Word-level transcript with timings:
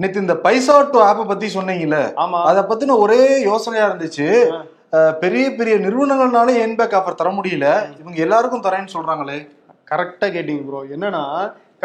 நேத்து 0.00 0.22
இந்த 0.24 0.34
பைசா 0.44 0.76
டு 0.92 0.98
ஆப்பை 1.08 1.24
பத்தி 1.26 1.46
சொன்னீங்கல்ல 1.56 1.98
அத 2.50 2.62
பத்தின 2.70 2.96
ஒரே 3.04 3.18
யோசனையா 3.50 3.84
இருந்துச்சு. 3.90 4.26
பெரிய 5.22 5.44
பெரிய 5.58 5.74
நிறுவனங்கள்னால 5.84 6.48
என்பேக் 6.64 6.96
ஆஃபர் 6.98 7.20
தர 7.20 7.28
முடியல. 7.36 7.68
இவங்க 8.00 8.18
எல்லாருக்கும் 8.26 8.64
தரேன்னு 8.66 8.94
சொல்றாங்களே. 8.96 9.38
கரெக்டா 9.90 10.26
கேட்டீங்க 10.36 10.64
ப்ரோ 10.68 10.80
என்னன்னா 10.94 11.22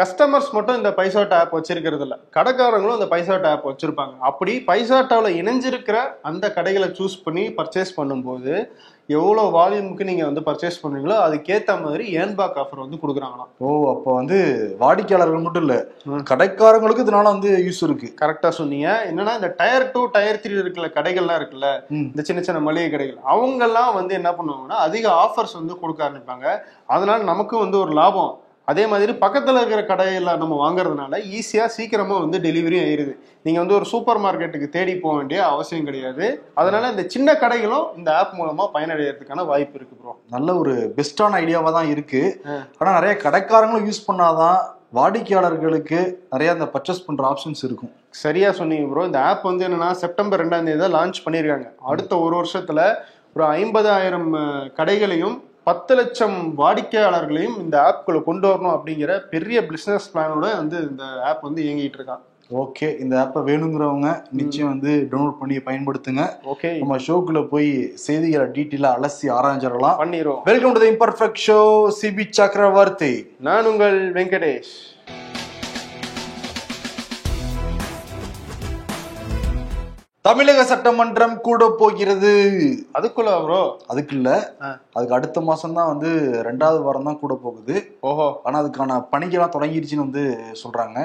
கஸ்டமர்ஸ் 0.00 0.50
மட்டும் 0.56 0.78
இந்த 0.80 0.90
பைசாட் 0.98 1.34
ஆப் 1.38 1.54
வச்சிருக்கிறது 1.56 2.04
இல்ல. 2.06 2.14
கடைக்காரங்களும் 2.36 2.98
இந்த 2.98 3.08
பைசாட் 3.14 3.48
ஆப் 3.50 3.66
வச்சிருப்பாங்க. 3.70 4.14
அப்படி 4.28 4.52
பைசாட்டாவில் 4.70 5.38
இணைஞ்சிருக்கிற 5.40 5.96
அந்த 6.30 6.44
கடைகளை 6.56 6.88
சூஸ் 6.98 7.16
பண்ணி 7.24 7.44
பர்ச்சேஸ் 7.58 7.92
பண்ணும்போது 7.98 8.54
எவ்வளோ 9.18 9.42
வால்யூமுக்கு 9.56 10.08
நீங்க 10.08 10.24
வந்து 10.28 10.42
பர்ச்சேஸ் 10.48 10.80
பண்ணுவீங்களோ 10.82 11.16
அதுக்கேத்த 11.26 11.76
மாதிரி 11.84 12.04
ஏன்பேக் 12.22 12.58
ஆஃபர் 12.62 12.82
வந்து 12.84 13.00
கொடுக்குறாங்களாம். 13.02 13.50
ஓ 13.64 13.68
அப்ப 13.92 14.14
வந்து 14.18 14.38
வாடிக்கையாளர்கள் 14.82 15.44
மட்டும் 15.46 15.64
இல்ல. 15.66 15.76
கடைக்காரங்களுக்கு 16.30 17.04
இதனால 17.06 17.32
வந்து 17.34 17.52
யூஸ் 17.66 17.82
இருக்கு. 17.86 18.10
கரெக்டா 18.22 18.50
சொன்னீங்க. 18.60 18.88
என்னன்னா 19.10 19.34
இந்த 19.40 19.50
டயர் 19.60 19.90
டூ 19.94 20.02
டயர் 20.16 20.42
த்ரீ 20.42 20.54
இருக்கிற 20.64 20.88
கடைகள்லாம் 20.98 21.40
இருக்குல்ல. 21.40 21.70
இந்த 22.10 22.24
சின்ன 22.28 22.42
சின்ன 22.48 22.60
மளிகை 22.68 22.90
கடைகள் 22.90 23.26
அவங்கெல்லாம் 23.34 23.92
வந்து 24.00 24.14
என்ன 24.20 24.32
பண்ணுவாங்கன்னா 24.38 24.78
அதிக 24.88 25.06
ஆஃபர்ஸ் 25.24 25.58
வந்து 25.60 25.80
கொடுக்க 25.82 26.00
ஆரம்பிப்பாங்க. 26.08 26.46
அதனால 26.96 27.20
நமக்கும் 27.32 27.64
வந்து 27.66 27.78
ஒரு 27.84 27.94
லாபம். 28.02 28.32
அதே 28.70 28.84
மாதிரி 28.92 29.12
பக்கத்துல 29.22 29.60
இருக்கிற 29.60 29.82
கடையில 29.90 30.36
நம்ம 30.42 30.56
வாங்குறதுனால 30.64 31.20
ஈஸியா 31.38 31.66
சீக்கிரமா 31.76 32.16
வந்து 32.24 32.38
டெலிவரி 32.46 32.78
ஆயிருது. 32.84 33.14
நீங்க 33.46 33.58
வந்து 33.62 33.76
ஒரு 33.78 33.86
சூப்பர் 33.92 34.20
மார்க்கெட்டுக்கு 34.24 34.68
தேடி 34.74 34.94
போக 35.04 35.14
வேண்டிய 35.18 35.38
அவசியம் 35.52 35.86
கிடையாது. 35.88 36.26
அதனால 36.60 36.90
இந்த 36.94 37.04
சின்ன 37.14 37.32
கடைகளும் 37.42 37.86
இந்த 37.98 38.10
ஆப் 38.20 38.34
மூலமா 38.40 38.66
பயனடைகிறதுக்கான 38.74 39.46
வாய்ப்பு 39.52 39.78
இருக்கு 39.78 39.96
ப்ரோ 40.00 40.14
நல்ல 40.34 40.56
ஒரு 40.62 40.74
பெஸ்டான 40.98 41.38
ஐடியாவா 41.44 41.72
தான் 41.78 41.92
இருக்கு. 41.94 42.22
ஆனா 42.80 42.90
நிறைய 42.98 43.14
கடைக்காரங்களும் 43.24 43.88
யூஸ் 43.90 44.06
பண்ணாதான் 44.10 44.60
வாடிக்கையாளர்களுக்கு 44.98 45.98
நிறைய 46.32 46.54
அந்த 46.56 46.66
பர்ச்சேஸ் 46.72 47.04
பண்ற 47.06 47.22
ஆப்ஷன்ஸ் 47.32 47.62
இருக்கும். 47.66 47.92
சரியா 48.22 48.48
சொன்னீங்க 48.60 48.86
ப்ரோ 48.92 49.02
இந்த 49.10 49.20
ஆப் 49.28 49.44
வந்து 49.50 49.64
என்னன்னா 49.66 49.90
செப்டம்பர் 50.02 50.40
ரெண்டாம் 50.42 50.66
தேதி 50.68 50.80
தான் 50.84 50.96
லான்ச் 50.98 51.24
பண்ணியிருக்காங்க 51.26 51.68
அடுத்த 51.92 52.12
ஒரு 52.24 52.34
வருஷத்துல 52.40 52.80
ஒரு 53.36 53.44
ஐம்பதாயிரம் 53.60 54.30
கடைகளையும் 54.78 55.36
பத்து 55.68 55.92
லட்சம் 55.98 56.36
வாடிக்கையாளர்களையும் 56.60 57.58
இந்த 57.62 57.76
ஆப்குள்ள 57.88 58.18
கொண்டு 58.28 58.46
வரணும் 58.50 58.74
அப்படிங்கிற 58.76 59.12
பெரிய 59.32 59.58
பிசினஸ் 59.70 60.10
பிளானோட 60.12 60.46
வந்து 60.60 60.78
இந்த 60.90 61.04
ஆப் 61.30 61.42
வந்து 61.46 61.60
இயங்கிட்டு 61.66 61.98
இருக்கான். 62.00 62.22
ஓகே 62.62 62.86
இந்த 63.02 63.14
ஆப்பை 63.22 63.40
வேணுங்கிறவங்க 63.48 64.08
நிச்சயம் 64.38 64.70
வந்து 64.72 64.92
டவுன்லோட் 65.10 65.38
பண்ணி 65.40 65.56
பயன்படுத்துங்க. 65.68 66.24
ஓகே 66.52 66.70
நம்ம 66.80 66.96
ஷோக்குள்ள 67.06 67.42
போய் 67.52 67.70
செய்திகளை 68.06 68.46
டீட்டெயிலா 68.56 68.92
அலசி 68.98 69.28
ஆராய்ஞ்சிடலாம். 69.36 69.98
பண்ணிரும் 70.02 70.40
welcome 70.50 70.74
to 70.76 70.82
the 70.84 70.88
imperfect 70.94 71.42
show 71.46 71.60
CP 72.00 72.26
Chakravarthi 72.40 73.14
நான் 73.48 73.70
உங்கள் 73.72 73.98
வெங்கடேஷ். 74.18 74.74
தமிழக 80.30 80.62
சட்டமன்றம் 80.70 81.32
கூட 81.46 81.62
போகிறது. 81.78 82.32
அதுக்குள்ள 82.98 83.30
ப்ரோ 83.44 83.60
அதுக்கு 83.92 84.12
இல்ல. 84.16 84.28
அதுக்கு 84.96 85.16
அடுத்த 85.16 85.38
மாசம் 85.46 85.74
தான் 85.78 85.88
வந்து 85.92 86.10
ரெண்டாவது 86.48 86.80
வாரம் 86.84 87.08
தான் 87.08 87.18
கூட 87.22 87.34
போகுது. 87.44 87.74
ஓஹோ. 88.10 88.26
ஆனா 88.46 88.56
அதுக்கான 88.62 88.98
பணிகள்லாம் 89.12 89.54
தொடங்கிருச்சுன்னு 89.56 90.06
வந்து 90.06 90.24
சொல்றாங்க. 90.62 90.98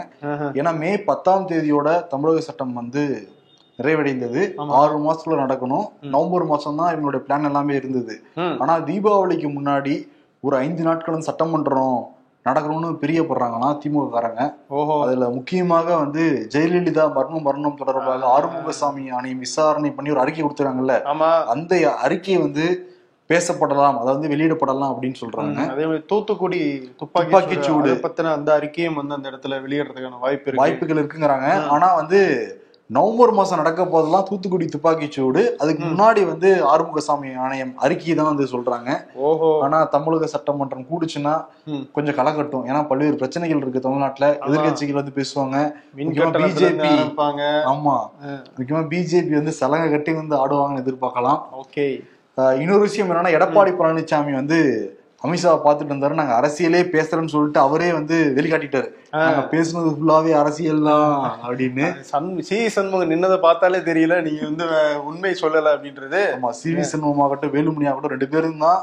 ஏன்னா 0.59 0.73
மே 0.81 0.92
பத்தாம் 1.09 1.48
தேதியோட 1.52 1.90
தமிழக 2.14 2.44
சட்டம் 2.50 2.76
வந்து 2.81 3.03
நிறைவடைந்தது. 3.80 4.44
ஆறு 4.81 5.00
மாசத்துல 5.06 5.40
நடக்கணும். 5.44 5.88
நவம்பர் 6.16 6.46
மாசம் 6.52 6.80
தான் 6.81 6.92
இவங்களுடைய 6.94 7.23
பிளான் 7.28 7.50
எல்லாமே 7.52 7.76
இருந்தது. 7.81 8.18
ஆனா 8.64 8.76
தீபாவளிக்கு 8.90 9.50
முன்னாடி 9.58 9.96
ஒரு 10.44 10.58
ஐந்து 10.66 10.84
நாட்களும் 10.90 11.28
சட்டமன்றம் 11.30 11.98
நடக்கணும்னு 12.45 12.89
பிரியப்படுறாங்கன்னா 13.01 13.69
திமுக 13.79 14.07
காரங்க 14.09 14.41
ஓஹோ. 14.69 14.95
அதுல 15.03 15.29
முக்கியமாக 15.29 15.88
வந்து 15.97 16.23
ஜெயலலிதா 16.53 17.05
மர்ம 17.15 17.41
மரணம் 17.41 17.77
தொடர்பாக 17.77 18.27
ஆறுமுகசாமி 18.35 19.05
ஆணையம் 19.11 19.39
விசாரணை 19.39 19.91
பண்ணி 19.93 20.11
ஒரு 20.11 20.19
அறிக்கை 20.19 20.43
கொடுத்துறாங்கல்ல 20.43 20.95
ஆமா. 21.05 21.29
அந்த 21.45 21.73
அறிக்கை 22.01 22.38
வந்து 22.38 22.66
பேசப்படலாம் 23.29 23.97
அதாவது 24.00 24.28
வெளியிடப்படலாம் 24.28 24.91
அப்படின்னு 24.91 25.19
சொல்றாங்க. 25.22 25.59
அதே 25.69 25.85
மாதிரி 25.85 26.03
தூத்துக்குடி 26.05 26.59
துப்பாக்கி 27.00 27.55
சூடு. 27.61 27.88
அதை 27.88 27.95
பத்தின 28.03 28.34
அந்த 28.34 28.50
அறிக்கையும் 28.59 28.94
வந்து 28.94 29.13
அந்த 29.13 29.28
இடத்துல 29.31 29.57
வெளியிடறதுக்கான 29.61 30.19
வாய்ப்பு 30.19 30.53
வாய்ப்புகள் 30.55 31.01
இருக்குங்கிறாங்க. 31.01 31.47
ஆனா 31.69 31.94
வந்து 31.94 32.19
நவம்பர் 32.90 33.31
மாசம் 33.31 33.57
நடக்க 33.57 33.85
போதெல்லாம் 33.85 34.25
தூத்துக்குடி 34.29 34.66
துப்பாக்கி 34.66 35.07
சூடு. 35.12 35.57
அதுக்கு 35.57 35.84
முன்னாடி 35.84 36.25
வந்து 36.25 36.66
ஆறுமுகசாமி 36.66 37.38
ஆணையம் 37.38 37.73
அறிக்கை 37.75 38.16
தான் 38.16 38.25
வந்து 38.25 38.44
சொல்றாங்க. 38.44 38.90
ஓஹோ. 39.13 39.59
ஆனா 39.62 39.84
தமிழக 39.84 40.25
சட்டமன்றம் 40.25 40.85
கூடுச்சுன்னா. 40.91 41.46
கொஞ்சம் 41.91 42.16
கலக்கட்டும் 42.16 42.66
ஏன்னா 42.66 42.88
பல்வேறு 42.88 43.16
பிரச்சனைகள் 43.16 43.57
இருக்கு 43.57 43.79
தமிழ்நாட்டுல. 43.79 44.38
எதிர்கட்சிகள் 44.47 45.00
வந்து 45.01 45.13
பேசுவாங்க. 45.16 45.73
பிஜேபி. 46.53 46.94
ஆமா. 47.73 47.96
முக்கியமா 48.59 48.84
பிஜேபி 48.94 49.29
வந்து 49.29 49.52
சலங்கை 49.52 49.90
கட்டி 49.90 50.13
வந்து 50.13 50.47
ஆடுவாங்கன்னு 50.47 50.84
எதிர்பார்க்கலாம். 50.84 51.41
ஓகே. 51.62 51.88
இன்னொரு 52.59 52.79
விஷயம் 52.79 53.09
என்னன்னா 53.09 53.29
எடப்பாடி 53.38 53.73
பழனிசாமி 53.81 54.34
வந்து 54.34 54.59
அமித்ஷாவை 55.25 55.59
பார்த்துட்டு 55.66 55.94
இருந்தாரு. 55.94 56.19
நாங்க 56.22 56.34
அரசியலே 56.40 56.81
பேசுறேன்னு 56.96 57.34
சொல்லிட்டு 57.36 57.62
அவரே 57.68 57.90
வந்து 58.00 58.18
வெளிக்காட்டிட்டாரு. 58.38 58.90
நாங்க 59.25 59.44
பேசுனது 59.53 59.91
ஃபுல்லாவே 59.96 60.34
அரசியல் 60.41 60.88
தான் 60.90 61.13
அப்படின்னு. 61.46 61.88
சண் 62.12 62.30
சி 62.50 62.58
சண்முகம் 62.78 63.13
நின்னதை 63.13 63.40
பார்த்தாலே 63.47 63.81
தெரியல. 63.90 64.18
நீங்க 64.28 64.44
வந்து 64.50 64.68
உண்மை 65.12 65.34
சொல்லல 65.44 65.74
அப்படின்றது. 65.78 66.22
ஆமா 66.38 66.52
சி 66.62 66.72
வி 66.80 66.85
சண்முகமாகட்டும் 66.94 67.56
வேலுமணி 67.58 67.90
ஆகட்டும் 67.91 68.16
ரெண்டு 68.16 68.30
பேரும் 68.34 68.66
தான் 68.68 68.81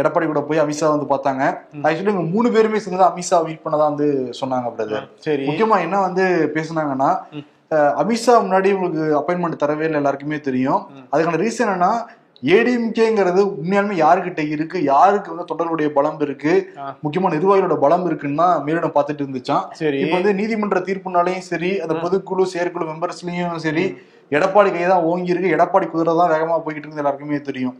எடப்பாடி 0.00 0.26
கூட 0.26 0.40
போய் 0.48 0.60
அமித்ஷா 0.62 0.90
வந்து 0.92 1.06
பார்த்தாங்க. 1.10 1.42
ஆக்சுவலி 1.86 2.10
இவங்க 2.12 2.26
மூணு 2.34 2.48
பேருமே 2.54 2.78
சேர்ந்து 2.84 3.08
அமித்ஷா 3.08 3.38
மீட் 3.46 3.64
பண்ணதா 3.64 3.88
வந்து 3.90 4.06
சொன்னாங்க 4.38 4.68
பிரதர் 4.76 5.08
சரி. 5.26 5.44
முக்கியமா 5.48 5.78
என்ன 5.86 5.96
வந்து 6.04 6.24
பேசுனாங்கன்னா 6.54 7.10
அமித்ஷா 8.02 8.34
முன்னாடி 8.44 8.68
உங்களுக்கு 8.76 9.02
அப்பாயின்மெண்ட் 9.18 9.62
தரவே 9.64 9.84
இல்லை 9.88 9.98
எல்லாருக்குமே 10.00 10.38
தெரியும். 10.46 10.80
அதுக்கான 11.10 11.40
ரீசன் 11.42 11.66
என்னன்னா 11.66 11.92
ஏடிஎம்கேங்கிறது 12.56 13.40
உண்மையாலுமே 13.60 13.96
யாருக்கிட்ட 14.02 14.42
இருக்கு? 14.54 14.78
யாருக்கு 14.92 15.32
வந்து 15.32 15.48
தொண்டர்களுடைய 15.50 15.88
பலம் 15.96 16.20
இருக்கு. 16.26 16.52
முக்கியமா 17.04 17.32
நிர்வாகிகளோட 17.34 17.76
பலம் 17.84 18.06
இருக்குன்னு 18.08 18.46
மேலிடம் 18.66 18.94
பார்த்துட்டு 18.96 19.24
இருந்துச்சான் 19.24 19.66
சரி. 19.80 19.98
இப்ப 20.04 20.14
வந்து 20.18 20.32
நீதிமன்ற 20.40 20.80
தீர்ப்புனாலையும் 20.88 21.48
சரி 21.52 21.72
அந்த 21.84 21.96
பொதுக்குழு 22.04 22.46
செயற்குழு 22.54 22.86
மெம்பர்ஸ்லயும் 22.92 23.62
சரி 23.66 23.84
எடப்பாடி 24.36 24.68
கை 24.72 24.82
தான் 24.90 25.06
ஓங்கி 25.10 25.32
இருக்கு. 25.32 25.54
எடப்பாடி 25.54 25.86
குதிரை 25.92 26.12
தான் 26.18 26.32
வேகமா 26.32 26.56
போய்கிட்டு 26.64 26.86
இருக்கு 26.86 27.02
எல்லாருக்குமே 27.02 27.40
தெரியும். 27.48 27.74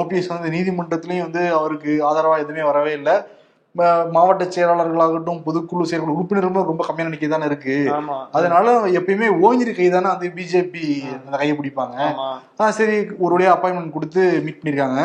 ஓபிஎஸ் 0.00 0.30
வந்து 0.34 0.52
நீதிமன்றத்திலயும் 0.56 1.26
வந்து 1.26 1.42
அவருக்கு 1.60 1.92
ஆதரவா 2.10 2.36
எதுவுமே 2.44 2.64
வரவே 2.70 2.92
இல்லை. 2.98 3.14
மாவட்ட 4.14 4.44
செயலாளர்களாகட்டும் 4.54 5.40
பொதுக்குழு 5.46 5.88
செயற்குழு 5.90 6.16
உறுப்பினர்களும் 6.16 6.68
ரொம்ப 6.70 6.84
கம்மியான 6.88 7.10
எண்ணிக்கை 7.10 7.28
தானே 7.32 7.48
இருக்கு 7.50 7.76
அதனால 8.38 8.74
எப்பயுமே 8.98 9.28
ஓங்கிரு 9.46 9.72
கை 9.78 9.88
தானே 9.96 10.08
வந்து 10.14 10.28
பிஜேபி 10.36 10.84
அந்த 11.24 11.36
கையை 11.42 11.54
பிடிப்பாங்க. 11.58 11.96
ஆ 12.60 12.70
சரி 12.78 12.96
ஒரு 13.24 13.32
வழியா 13.36 13.54
அப்பாயின்மெண்ட் 13.56 13.96
கொடுத்து 13.96 14.22
மீட் 14.46 14.60
பண்ணிருக்காங்க. 14.60 15.00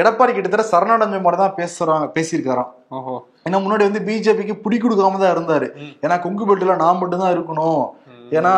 எடப்பாடி 0.00 0.32
கிட்டத்தட்ட 0.34 0.64
சரணடைஞ்ச 0.72 1.16
மாதிரி 1.24 1.38
தான் 1.42 1.56
பேசுறாங்க 1.60 2.06
பேசியிருக்காராம். 2.16 2.70
ஏன்னா 3.46 3.58
முன்னாடி 3.64 3.84
வந்து 3.88 4.00
பிஜேபிக்கு 4.06 4.54
பிடி 4.64 4.76
கொடுக்காம 4.82 5.18
தான் 5.22 5.34
இருந்தாரு. 5.34 5.66
ஏன்னா 6.04 6.16
கொங்கு 6.24 6.44
பெல்ட்ல 6.48 6.76
நான் 6.84 7.00
மட்டும் 7.00 7.22
தான் 7.24 7.34
இருக்கணும். 7.36 7.82
ஏன்னா 8.38 8.52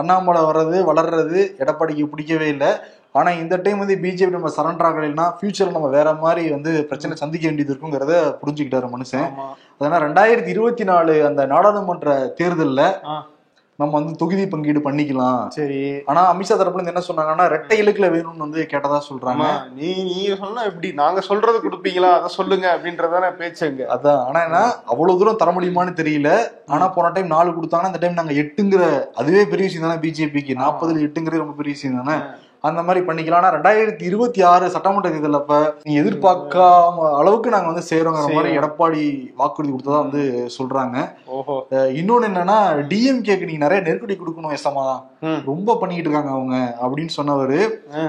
அண்ணாமலை 0.00 0.42
வர்றது 0.50 0.76
வளர்றது 0.90 1.40
எடப்பாடிக்கு 1.62 2.12
பிடிக்கவே 2.12 2.48
இல்லை. 2.54 2.70
ஆனா 3.18 3.30
இந்த 3.42 3.54
டைம் 3.64 3.82
வந்து 3.82 3.96
பிஜேபி 4.04 4.36
நம்ம 4.36 4.50
சரண்டர் 4.56 4.86
ஆகலைன்னா 4.88 5.26
ஃபியூச்சர்ல 5.36 5.76
நம்ம 5.76 5.90
வேற 5.98 6.08
மாதிரி 6.22 6.42
வந்து 6.54 6.70
பிரச்சனை 6.90 7.16
சந்திக்க 7.20 7.44
வேண்டியது 7.48 7.72
இருக்குங்கிறத 7.72 8.14
புரிஞ்சுக்கிட்டாரு 8.40 8.88
மனுஷன். 8.94 9.28
அதனால 9.78 10.00
ரெண்டாயிரத்தி 10.06 10.50
இருபத்தி 10.54 10.84
நாலு 10.90 11.14
அந்த 11.28 11.42
நாடாளுமன்ற 11.52 12.16
தேர்தல்ல 12.40 12.82
நம்ம 13.76 13.92
வந்து 13.92 14.16
தொகுதி 14.16 14.46
பங்கீடு 14.46 14.80
பண்ணிக்கலாம். 14.80 15.48
சரி. 15.48 16.02
ஆனா 16.06 16.34
அமித்ஷா 16.34 16.56
தரப்புல 16.58 16.86
என்ன 16.86 17.02
சொன்னாங்கன்னா 17.08 17.44
ரெட்டை 17.54 17.76
இலக்குல 17.82 18.08
வேணும்னு 18.14 18.44
வந்து 18.46 18.68
கேட்டதா 18.70 18.98
சொல்றாங்க. 19.08 19.46
நீ 19.74 20.02
நீங்க 20.02 20.36
சொன்னா 20.36 20.62
எப்படி? 20.62 20.92
நாங்க 20.92 21.20
சொல்றது 21.20 21.58
கொடுப்பீங்களா? 21.58 22.10
அதை 22.18 22.28
சொல்லுங்க 22.28 22.66
அப்படின்றதான 22.76 23.30
பேச்சுங்க 23.40 23.86
அதான். 23.96 24.24
ஆனா 24.24 24.44
என்ன? 24.44 24.60
அவ்வளவு 24.84 25.18
தூரம் 25.18 25.36
தர 25.36 25.50
முடியுமான்னு 25.50 25.98
தெரியல. 26.02 26.30
ஆனா 26.66 26.88
போன 26.88 27.10
டைம் 27.10 27.26
நாலு 27.26 27.50
கொடுத்தாங்கன்னா 27.50 27.86
இந்த 27.86 27.98
டைம் 27.98 28.12
நாங்க 28.12 28.32
எட்டுங்கிற 28.32 29.04
அதுவே 29.14 29.44
பெரிய 29.46 29.68
விஷயம் 29.68 29.88
தானே 29.88 30.00
பிஜேபிக்கு. 30.00 30.60
நாற்பதுல 30.64 31.04
எட்டுங்கிறது 31.08 31.44
ரொம்ப 31.44 31.52
பெரிய 31.52 31.74
விஷயம் 31.74 32.04
தானே? 32.04 32.18
அந்த 32.64 32.80
மாதிரி 32.82 33.00
பண்ணிக்கலாம் 33.06 33.40
ஆனா 33.40 33.54
ரெண்டாயிரத்தி 33.54 34.04
இருபத்தி 34.08 34.40
ஆறு 34.44 34.66
சட்டமன்ற 34.74 35.08
தேர்தல் 35.08 35.38
அப்ப 35.38 35.54
நீங்க 35.82 35.98
எதிர்பார்க்காம 36.02 37.08
அளவுக்கு 37.18 37.54
நாங்க 37.54 37.68
வந்து 37.70 37.88
செய்யறோங்கிற 37.88 38.28
மாதிரி 38.30 38.52
எடப்பாடி 38.58 39.02
வாக்குறுதி 39.36 39.72
கொடுத்ததா 39.72 39.98
வந்து 40.04 40.22
சொல்றாங்க. 40.56 40.96
இன்னொன்னு 41.94 42.28
என்னன்னா 42.30 42.58
டிஎம்கேக்கு 42.90 43.48
நீங்க 43.48 43.62
நிறைய 43.64 43.80
நெருக்கடி 43.86 44.16
கொடுக்கணும் 44.16 44.56
எசமா 44.56 44.86
ம். 45.22 45.40
ரொம்ப 45.46 45.76
பண்ணிக்கிட்டு 45.76 46.08
இருக்காங்க 46.08 46.32
அவங்க 46.32 46.54
அப்படின்னு 46.82 47.12
சொன்னவரு. 47.16 47.58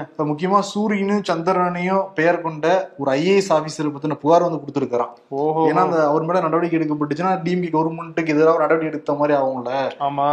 இப்ப 0.06 0.24
முக்கியமா 0.26 0.58
சூரியனும் 0.70 1.26
சந்திரனையும் 1.28 2.02
பெயர் 2.14 2.42
கொண்ட 2.42 2.66
ஒரு 2.98 3.10
ஐஏஎஸ் 3.14 3.52
ஆபீசர் 3.56 3.92
பத்தின 3.94 4.18
புகார் 4.22 4.46
வந்து 4.46 4.62
கொடுத்திருக்காராம் 4.62 5.12
ஓஹோ. 5.38 5.62
ஏன்னா 5.70 5.84
அந்த 5.86 6.00
அவர் 6.08 6.26
மேல 6.28 6.44
நடவடிக்கை 6.46 6.78
எடுக்கப்பட்டுச்சுன்னா 6.78 7.34
டிஎம்கே 7.44 7.70
கவர்மெண்ட்டுக்கு 7.74 8.34
எதிராக 8.34 8.58
நடவடிக்கை 8.58 8.92
எடுத்த 8.92 9.14
மாதிரி 9.14 9.34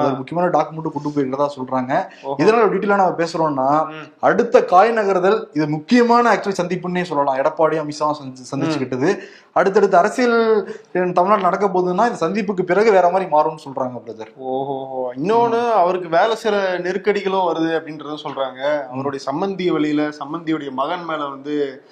ஒரு 0.02 0.16
முக்கியமான 0.18 0.50
டாக்குமெண்ட் 0.56 0.96
கொண்டு 0.96 1.12
போயிருக்கிறதா 1.12 1.50
சொல்றாங்க. 1.56 1.94
இதனால 2.40 2.68
டீட்டெயிலா 2.74 3.02
நம்ம 3.02 3.18
பேசுறோம்னா. 3.22 3.70
அடுத்த 4.20 4.66
காய் 4.66 4.92
நகர்தல் 4.92 5.48
இது 5.54 5.68
முக்கியமான 5.68 6.34
ஆக்சுவலி 6.34 6.54
சந்திப்புன்னே 6.62 7.02
சொல்லலாம். 7.02 7.36
எடப்பாடி 7.36 7.88
அமித்ஷா 7.88 8.14
சந்தி- 8.24 8.56
சந்திச்சுக்கிட்டது. 8.56 9.18
அடுத்தடுத்து 9.52 9.98
அரசியல் 9.98 10.68
தமிழ்நாட்டில் 10.92 11.42
நடக்க 11.42 11.68
போகுதுன்னா 11.68 12.12
இந்த 12.12 12.16
சந்திப்புக்கு 12.20 12.62
பிறகு 12.62 12.92
வேற 12.92 13.10
மாதிரி 13.10 13.32
மாறும்னு 13.32 13.68
சொல்றாங்க 13.68 14.02
பிரதர் 14.06 14.36
ஓஹோ. 14.38 15.14
இன்னொன்னு 15.24 15.72
அவருக்கு 15.72 16.10
வேலை 16.10 16.36
சில 16.36 16.78
நெருக்கடிகளும் 16.78 17.54
வருது 17.54 17.72
அப்படின்றதும் 17.72 18.18
சொல்றாங்க. 18.24 18.88
அவருடைய 18.88 19.26
சம்மந்தி 19.32 19.72
வழியில 19.72 20.08
சம்மந்தியுடைய 20.08 20.72
மகன் 20.72 21.04
மேல 21.04 21.26
வந்து 21.26 21.84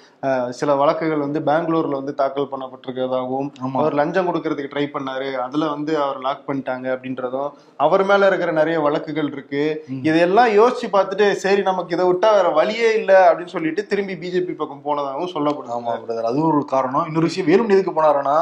சில 0.50 0.74
வழக்குகள் 0.74 1.18
வந்து 1.18 1.40
பெங்களூர்ல 1.40 1.90
வந்து 1.90 2.14
தாக்கல் 2.14 2.48
பண்ணப்பட்டிருக்கிறதாகவும். 2.50 3.50
அவர் 3.72 3.94
லஞ்சம் 3.94 4.34
கொடுக்கறதுக்கு 4.34 4.70
ட்ரை 4.74 4.86
பண்ணாரு. 4.92 5.32
அதுல 5.32 5.68
வந்து 5.68 6.02
அவர் 6.02 6.18
லாக் 6.18 6.48
பண்ணிட்டாங்க 6.48 6.88
அப்படின்றதும் 6.92 7.50
அவர் 7.76 8.04
மேல 8.04 8.26
இருக்கிற 8.26 8.52
நிறைய 8.52 8.80
வழக்குகள் 8.80 9.32
இருக்கு. 9.32 9.84
இதையெல்லாம் 10.02 10.48
யோசிச்சு 10.48 10.86
பார்த்துட்டு 10.92 11.32
சரி 11.32 11.62
நமக்கு 11.62 11.94
இதை 11.94 12.06
விட்டா 12.12 12.30
வேற 12.36 12.48
வழியே 12.60 12.90
இல்ல 13.00 13.12
அப்படின்னு 13.28 13.54
சொல்லிட்டு 13.56 13.82
திரும்பி 13.90 14.14
பிஜேபி 14.22 14.54
பக்கம் 14.60 14.86
போனதாகவும் 14.86 15.34
சொல்லப்படுது. 15.34 15.76
ஆமா 15.78 15.92
பிரதர் 16.04 16.30
அதுவும் 16.30 16.50
ஒரு 16.52 16.62
காரணம். 16.76 17.06
இன்னொரு 17.10 17.28
விஷயம் 17.30 17.50
வேலுமணி 17.50 17.76
எதுக்கு 17.78 17.98
போனாருன்னா. 17.98 18.38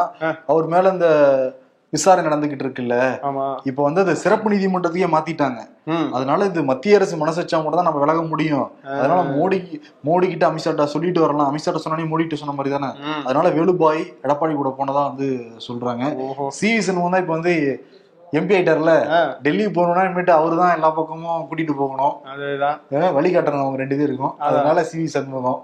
அவர் 0.53 0.69
மேல 0.75 0.93
இந்த 0.97 1.09
விசாரணை 1.93 2.25
நடந்துகிட்டு 2.27 2.65
இருக்குல்ல. 2.65 2.97
இப்ப 3.69 3.81
வந்து 3.87 4.01
அது 4.03 4.13
சிறப்பு 4.23 4.51
நீதிமன்றத்தையே 4.53 5.07
மாத்திட்டாங்க. 5.15 5.61
அதனால 6.17 6.45
இது 6.51 6.61
மத்திய 6.69 6.99
அரசு 6.99 7.15
மனசு 7.23 7.41
வச்சா 7.41 7.59
மட்டும் 7.63 7.81
தான் 7.81 7.89
நம்ம 7.89 8.03
விலக 8.05 8.21
முடியும். 8.33 8.67
அதனால 8.99 9.21
மோடி 9.37 9.59
மோடி 10.09 10.27
கிட்ட 10.33 10.45
அமித்ஷாட்ட 10.51 10.87
சொல்லிட்டு 10.95 11.25
வரலாம். 11.25 11.49
அமித்ஷாட்ட 11.51 11.81
சொன்னானே 11.85 12.07
மோடி 12.13 12.27
கிட்ட 12.27 12.39
சொன்ன 12.43 12.55
மாதிரி 12.59 12.75
தானே. 12.77 12.91
அதனால 13.27 13.49
வேலுபாய் 13.57 14.03
எடப்பாடி 14.27 14.55
கூட 14.61 14.73
போனதா 14.79 15.03
வந்து 15.11 15.29
சொல்றாங்க. 15.69 16.05
சி 16.59 16.71
சண்முகம் 16.89 17.17
தான் 17.17 17.25
இப்ப 17.25 17.37
வந்து 17.39 17.55
எம்பி 18.39 18.55
ஆயிட்டார்ல. 18.57 18.93
டெல்லி 19.45 19.65
போகணும்னா 19.77 20.03
இனிமேட்டு 20.07 20.35
அவரு 20.39 20.57
தான் 20.61 20.75
எல்லா 20.77 20.91
பக்கமும் 20.99 21.47
கூட்டிட்டு 21.49 21.75
போகணும். 21.81 22.15
அதுதான். 22.33 22.77
அஹ் 22.99 23.13
வழி 23.17 23.31
காட்டணும் 23.35 23.65
அவங்க 23.65 23.83
ரெண்டு 23.83 23.99
பேருக்கும் 24.01 24.37
அதனால 24.49 24.85
சி 24.91 25.07
சண்முகம். 25.17 25.59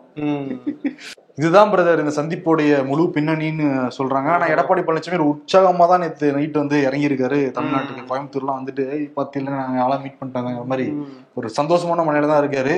இதுதான் 1.40 1.70
பிரதர் 1.72 2.02
இந்த 2.02 2.12
சந்திப்போடைய 2.18 2.72
முழு 2.90 3.02
பின்னணின்னு 3.14 3.66
சொல்றாங்க. 3.96 4.28
ஆனா 4.36 4.46
எடப்பாடி 4.52 4.82
பழனிசாமி 4.84 5.18
ஒரு 5.18 5.30
உற்சாகமா 5.32 5.86
தான் 5.90 6.02
நேற்று 6.04 6.32
நைட் 6.36 6.60
வந்து 6.60 6.76
இறங்கியிருக்காரு. 6.88 7.40
தமிழ்நாட்டுக்கு 7.56 8.08
கோயம்புத்தூர்லாம் 8.10 8.60
வந்துட்டு 8.60 8.84
பார்த்தீங்கன்னா 9.18 9.60
நாங்க 9.62 9.82
ஆளா 9.86 9.98
மீட் 10.04 10.18
பண்ணிட்டாங்க 10.20 10.64
மாதிரி 10.72 10.86
ஒரு 11.34 11.50
சந்தோஷமான 11.58 12.06
மனையில 12.08 12.30
தான் 12.32 12.42
இருக்காரு. 12.44 12.76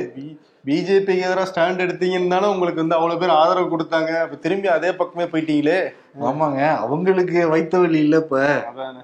பிஜேபிக்கு 0.69 1.27
எதிராக 1.27 1.47
ஸ்டாண்ட் 1.51 1.83
எடுத்தீங்கன்னு 1.85 2.33
தானே 2.33 2.47
உங்களுக்கு 2.55 2.83
வந்து 2.83 2.97
அவ்வளவு 2.97 3.21
பேர் 3.21 3.33
ஆதரவு 3.41 3.69
கொடுத்தாங்க. 3.75 4.11
அப்ப 4.25 4.39
திரும்பி 4.45 4.69
அதே 4.75 4.91
பக்கமே 4.99 5.27
போயிட்டீங்களே? 5.33 5.79
ஆமாங்க. 6.29 6.61
அவங்களுக்கு 6.85 7.41
வைத்த 7.53 7.75
வழி 7.83 7.99
இல்ல 8.07 8.17
இப்ப. 8.25 8.37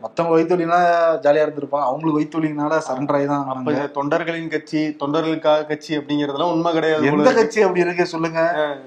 மத்தவங்க 0.05 0.35
வைத்த 0.37 0.53
வழினா 0.57 0.81
ஜாலியா 1.25 1.45
இருந்திருப்பாங்க. 1.47 1.87
அவங்களுக்கு 1.91 2.21
வைத்த 2.21 2.37
வழினால 2.39 2.81
சரண்டர் 2.89 3.19
ஆகி 3.19 3.29
தான் 3.33 3.49
அப்ப 3.55 3.89
தொண்டர்களின் 3.99 4.53
கட்சி 4.55 4.83
தொண்டர்களுக்காக 5.03 5.67
கட்சி 5.73 5.93
அப்படிங்கறதெல்லாம் 6.01 6.55
உண்மை 6.57 6.73
கிடையாது 6.79 7.11
எந்த. 7.13 7.33
கட்சி 7.41 7.61
அப்படி 7.67 7.85
இருக்கு 7.87 8.13
சொல்லுங்க. 8.15 8.41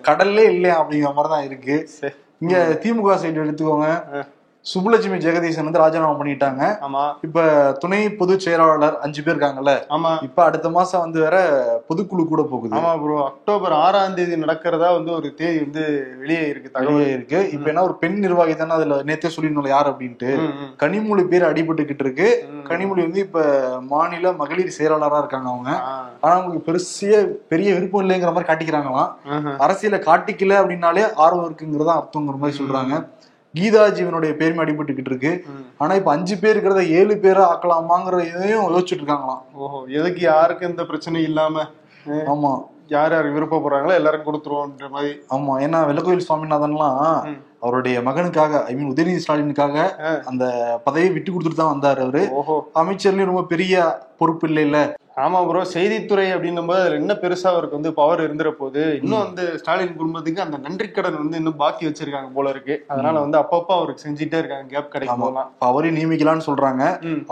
கடல்லே 0.10 0.48
இல்லையா 0.56 0.78
அப்படிங்கிற 0.82 1.14
மாதிரி 1.20 1.34
தான் 1.36 1.48
இருக்கு. 1.50 1.78
இங்க 2.46 2.58
திமுக 2.84 3.14
சைடு 3.22 3.44
எடுத்துக்கோங்க. 3.46 3.90
சுப்புலட்சுமி 4.68 5.18
ஜெகதீசன் 5.18 5.64
வந்து 5.64 5.80
ராஜினாமா 5.80 6.20
பண்ணிட்டாங்க. 6.20 6.78
ஆமா. 6.82 7.04
இப்ப 7.22 7.44
துணை 7.80 8.10
பொதுச் 8.10 8.40
செயலாளர் 8.40 9.00
அஞ்சு 9.00 9.24
பேர் 9.24 9.34
இருக்காங்கல்ல. 9.36 9.74
ஆமா. 9.90 10.12
இப்ப 10.22 10.44
அடுத்த 10.44 10.70
மாசம் 10.70 11.00
வந்து 11.00 11.20
வேற 11.22 11.38
பொதுக்குழு 11.90 12.26
கூட 12.28 12.44
போகுது. 12.44 12.76
ஆமா 12.76 12.98
ப்ரோ 12.98 13.26
அக்டோபர் 13.26 13.72
ஆறாம் 13.72 14.14
தேதி 14.14 14.36
நடக்கிறதா 14.36 14.94
வந்து 14.94 15.12
ஒரு 15.12 15.34
தேதி 15.34 15.60
வந்து 15.60 15.84
வெளியே 16.20 16.48
இருக்கு 16.48 16.72
தகவல். 16.72 17.08
இருக்கு. 17.08 17.50
இப்ப 17.50 17.70
என்ன 17.70 17.84
ஒரு 17.84 17.96
பெண் 17.96 18.20
நிர்வாகி 18.20 18.56
தானே 18.56 18.72
அதுல 18.72 19.04
நேத்தே 19.04 19.28
சொல்லிருந்தோம் 19.28 19.68
யார் 19.68 19.92
அப்படின்ட்டு. 19.94 20.32
கனிமொழி 20.78 21.28
பேர் 21.28 21.44
அடிபட்டுக்கிட்டு 21.44 22.00
இருக்கு. 22.00 22.28
கனிமொழி 22.64 23.02
வந்து 23.02 23.20
இப்ப 23.20 23.40
மாநில 23.82 24.32
மகளிர் 24.34 24.76
செயலாளரா 24.78 25.18
இருக்காங்க 25.18 25.50
அவங்க. 25.50 25.72
ஆனா 26.22 26.34
அவங்களுக்கு 26.34 26.68
பெருசிய 26.72 27.14
பெரிய 27.48 27.74
விருப்பம் 27.74 28.02
இல்லைங்கிற 28.02 28.34
மாதிரி 28.34 28.50
காட்டிக்கிறாங்களாம். 28.52 29.12
அரசியல 29.60 30.00
காட்டிக்கல 30.00 30.60
அப்படின்னாலே 30.62 31.14
ஆர்வம் 31.16 31.46
இருக்குங்கிறதா 31.46 31.96
அர்த்தங்கிற 32.00 32.38
மாதிரி 32.38 32.58
சொல்றாங்க. 32.58 32.96
கீதா 33.54 33.84
ஜீவனுடைய 33.98 34.32
பேருமே 34.40 34.62
அடிபட்டுக்கிட்டு 34.64 35.12
இருக்கு. 35.12 35.32
ஆனா 35.82 35.94
இப்ப 35.96 36.10
அஞ்சு 36.12 36.36
பேர் 36.38 36.54
இருக்கிறத 36.54 36.82
ஏழு 37.00 37.14
பேரா 37.24 37.44
ஆக்கலாமாங்கிற 37.52 38.18
இதையும் 38.30 38.66
யோசிச்சுட்டு 38.68 39.04
இருக்காங்களாம் 39.04 39.42
ஓஹோ 39.58 39.80
எதுக்கு 40.00 40.22
யாருக்கு 40.26 40.70
எந்த 40.70 40.84
பிரச்சனையும் 40.84 41.30
இல்லாம 41.30 41.66
ஆமா 42.28 42.52
யார் 42.90 43.14
யார் 43.14 43.34
விருப்பப்படுறாங்களோ 43.34 43.94
எல்லாரும் 43.94 44.28
கொடுத்துருவோன்ற 44.28 44.88
மாதிரி 44.92 45.10
ஆமா 45.36 45.54
ஏன்னா 45.64 45.80
வெள்ளக்கோயில் 45.88 46.28
சுவாமிநாதன்லாம். 46.28 47.02
அவருடைய 47.62 47.98
மகனுக்காக 48.08 48.62
ஐ 48.66 48.74
மீன் 48.76 48.92
உதயநிதி 48.92 49.24
ஸ்டாலினுக்காக. 49.24 49.76
அந்த 50.30 50.44
பதவியை 50.86 51.10
விட்டு 51.14 51.30
கொடுத்துட்டு 51.32 51.62
தான் 51.62 51.74
வந்தாரு 51.74 52.02
அவரு. 52.06 52.24
ஓஹோ. 52.40 52.56
அமைச்சர்லயும் 52.82 53.32
ரொம்ப 53.32 53.44
பெரிய 53.52 53.76
பொறுப்பு 54.20 54.48
இல்லை 54.50 54.64
இல்ல 54.68 54.80
ஆமா 55.18 55.40
ப்ரோ 55.46 55.62
செய்தித்துறை 55.72 56.26
அப்படின்னும் 56.34 56.68
போது 56.70 56.82
அதுல 56.82 56.98
என்ன 57.00 57.14
பெருசா 57.22 57.48
அவருக்கு 57.52 57.78
வந்து 57.78 57.92
பவர் 58.00 58.22
இருந்துற 58.26 58.50
போது 58.54 58.82
இன்னும் 58.98 59.24
வந்து 59.24 59.44
ஸ்டாலின் 59.62 59.96
குடும்பத்துக்கு 59.96 60.44
அந்த 60.44 60.58
நன்றி 60.66 60.88
கடன் 60.90 61.18
வந்து 61.22 61.40
இன்னும் 61.40 61.58
பாக்கி 61.62 61.84
வச்சிருக்காங்க 61.88 62.30
போல 62.36 62.52
இருக்கு. 62.54 62.76
அதனால 62.92 63.16
வந்து 63.24 63.40
அப்பப்போ 63.42 63.74
அவருக்கு 63.78 64.06
செஞ்சுட்டே 64.06 64.42
இருக்காங்க 64.42 64.68
கேப் 64.74 64.94
கிடைக்கும் 64.96 65.24
இப்ப 65.28 65.68
அவரையும் 65.68 65.98
நியமிக்கலாம்னு 66.00 66.48
சொல்றாங்க. 66.50 66.84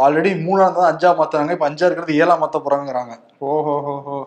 ஆல்ரெடி 0.06 0.32
மூணாம் 0.48 0.78
தான் 0.80 0.90
அஞ்சா 0.92 1.12
மாத்துறாங்க. 1.20 1.58
இப்ப 1.58 1.70
அஞ்சா 1.70 1.88
இருக்கிறது 1.88 2.20
ஏழா 2.22 2.38
மாத்த 2.42 2.64
போறாங்கிறாங்க 2.66 3.14
ஓஹோ 3.50 3.76
ஹோ 4.08 4.18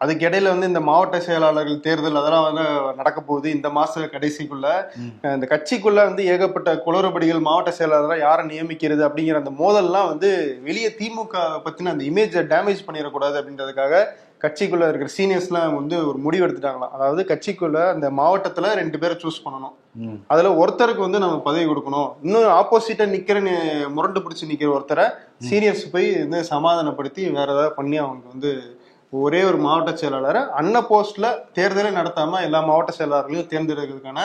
அதுக்கு 0.00 0.26
இடையில 0.28 0.52
வந்து 0.52 0.68
இந்த 0.70 0.80
மாவட்ட 0.88 1.16
செயலாளர்கள் 1.26 1.82
தேர்தல் 1.86 2.20
அதெல்லாம் 2.20 2.46
வந்து 2.46 2.64
நடக்க 3.00 3.18
போகுது. 3.20 3.48
இந்த 3.56 3.68
மாச 3.78 4.04
கடைசிக்குள்ள 4.14 4.68
இந்த 5.36 5.46
கட்சிக்குள்ள 5.52 6.00
வந்து 6.08 6.22
ஏகப்பட்ட 6.34 6.70
குளறுபடிகள் 6.86 7.46
மாவட்ட 7.48 7.72
செயலாளரா 7.78 8.16
யாரை 8.26 8.44
நியமிக்கிறது 8.52 9.04
அப்படிங்கிற 9.08 9.42
அந்த 9.42 9.52
மோதல்லாம் 9.60 10.10
வந்து 10.12 10.30
வெளியே 10.68 10.90
திமுக 11.00 11.44
பத்தின 11.66 11.92
அந்த 11.94 12.04
இமேஜை 12.10 12.44
டேமேஜ் 12.54 12.86
பண்ணிடக்கூடாது 12.88 13.38
அப்படின்றதுக்காக 13.40 14.02
கட்சிக்குள்ள 14.44 14.84
இருக்கிற 14.90 15.10
சீனியர்ஸ்லாம் 15.16 15.76
வந்து 15.78 15.96
ஒரு 16.10 16.18
முடிவு 16.26 16.44
எடுத்துட்டாங்களாம். 16.44 16.92
அதாவது 16.96 17.22
கட்சிக்குள்ள 17.30 17.78
அந்த 17.94 18.06
மாவட்டத்துல 18.18 18.68
ரெண்டு 18.80 18.98
பேரை 19.00 19.16
சூஸ் 19.22 19.42
பண்ணணும். 19.46 19.74
அதுல 20.32 20.50
ஒருத்தருக்கு 20.60 21.06
வந்து 21.06 21.22
நம்ம 21.24 21.36
பதவி 21.48 21.64
கொடுக்கணும். 21.70 22.10
இன்னும் 22.24 22.54
ஆப்போசிட்டா 22.60 23.06
நிக்கிற 23.14 23.40
முரண்டு 23.96 24.22
பிடிச்சு 24.24 24.50
நிக்கிற 24.52 24.70
ஒருத்தரை 24.76 25.06
சீனியர்ஸ் 25.48 25.84
போய் 25.94 26.08
வந்து 26.24 26.40
சமாதானப்படுத்தி 26.52 27.22
வேற 27.38 27.48
ஏதாவது 27.56 27.78
பண்ணி 27.80 27.98
அவங்க 28.04 28.24
வந்து 28.34 28.52
ஒரே 29.12 29.44
ஒரு 29.44 29.56
மாவட்ட 29.56 29.92
செயலாளரை 29.92 30.48
அன்ன 30.50 30.80
போஸ்ட்ல 30.80 31.26
தேர்தலே 31.54 31.90
நடத்தாம 31.96 32.42
எல்லா 32.42 32.60
மாவட்ட 32.60 32.92
செயலாளர்களையும் 32.98 33.50
தேர்ந்தெடுக்கிறதுக்கான 33.52 34.22